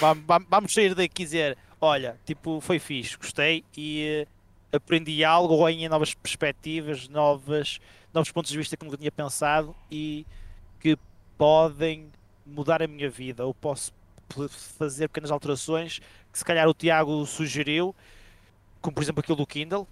[0.00, 3.64] vamos, vamos- sair daqui e dizer olha, tipo, foi fixe, gostei.
[3.76, 4.26] E eh,
[4.72, 7.78] aprendi algo ou ganhei novas perspectivas, novas,
[8.12, 10.26] novos pontos de vista que nunca tinha pensado e
[10.80, 10.96] que
[11.36, 12.10] podem
[12.44, 13.92] mudar a minha vida ou posso
[14.78, 16.00] fazer pequenas alterações
[16.32, 17.94] que se calhar o Tiago sugeriu,
[18.80, 19.86] como por exemplo aquilo do Kindle,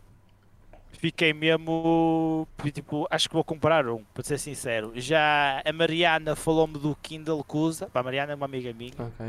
[0.92, 4.92] fiquei mesmo tipo, acho que vou comprar um, para ser sincero.
[4.96, 8.92] Já a Mariana falou-me do Kindle que usa, pá, a Mariana é uma amiga minha,
[8.98, 9.26] Ok.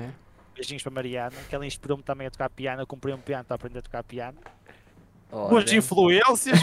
[0.55, 3.43] beijinhos para a Mariana, que ela inspirou-me também a tocar piano, eu comprei um piano
[3.43, 4.37] para aprender a tocar piano.
[5.31, 5.49] Olha.
[5.49, 6.59] Boas influências,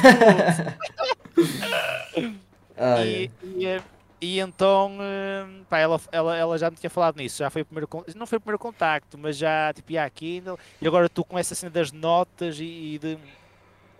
[2.76, 3.82] Ai, e, e, eh,
[4.20, 7.64] e então, eh, pá, ela, ela, ela já me tinha falado nisso, já foi o
[7.64, 11.24] primeiro, não foi o primeiro contacto, mas já, tipo, ia aqui, Kindle, e agora tu
[11.24, 12.64] com essa cena das notas e,
[12.94, 13.18] e de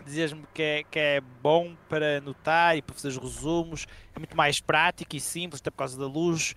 [0.05, 4.37] dizeres-me que é, que é bom para anotar e para fazer os resumos, é muito
[4.37, 6.55] mais prático e simples, até por causa da luz,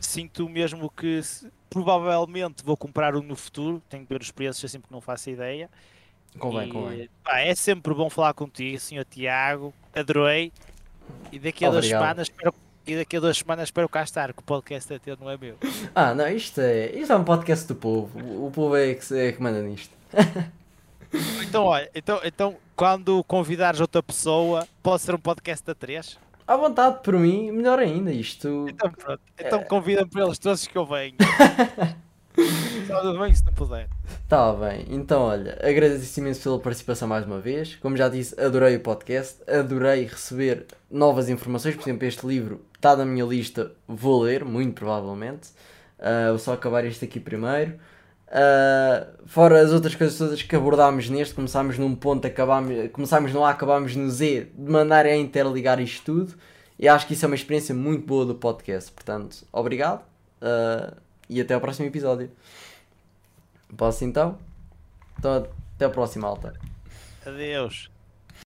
[0.00, 1.20] sinto mesmo que
[1.70, 5.30] provavelmente vou comprar um no futuro, tenho que ver os preços, assim porque não faço
[5.30, 5.70] ideia,
[6.38, 7.10] convém, e, convém.
[7.24, 9.72] pá, é sempre bom falar contigo, senhor Tiago.
[9.94, 10.52] Adorei.
[11.32, 12.54] E daqui a duas semanas espero,
[12.86, 15.36] e daqui a duas semanas espero cá estar, que o podcast é teu, não é
[15.36, 15.56] meu.
[15.94, 18.18] Ah, não, isto é, isto é um podcast do povo.
[18.46, 19.94] O, povo é que, se- é que manda nisto.
[21.46, 26.18] Então, olha, então, então quando convidares outra pessoa, pode ser um podcast da 3?
[26.46, 28.12] À vontade, por mim, melhor ainda.
[28.12, 28.66] Isto.
[28.68, 29.20] Então pronto.
[29.38, 31.14] Então convida-me para eles todos que eu venho.
[32.86, 33.88] Só tudo bem se não puder.
[34.28, 37.76] Tá bem, então olha, agradeço imenso pela participação mais uma vez.
[37.76, 41.74] Como já disse, adorei o podcast, adorei receber novas informações.
[41.74, 45.48] Por exemplo, este livro está na minha lista, vou ler, muito provavelmente.
[45.98, 47.78] Uh, vou só acabar este aqui primeiro.
[48.28, 53.44] Uh, fora as outras coisas todas que abordámos neste, começámos num ponto, acabámos, começámos no
[53.44, 56.34] A, acabámos no Z, de mandar a interligar isto tudo.
[56.78, 58.92] E acho que isso é uma experiência muito boa do podcast.
[58.92, 60.02] Portanto, obrigado.
[60.42, 62.30] Uh, e até ao próximo episódio.
[63.76, 64.38] Posso então?
[65.18, 66.54] Então até a próxima, alta.
[67.24, 67.95] Adeus.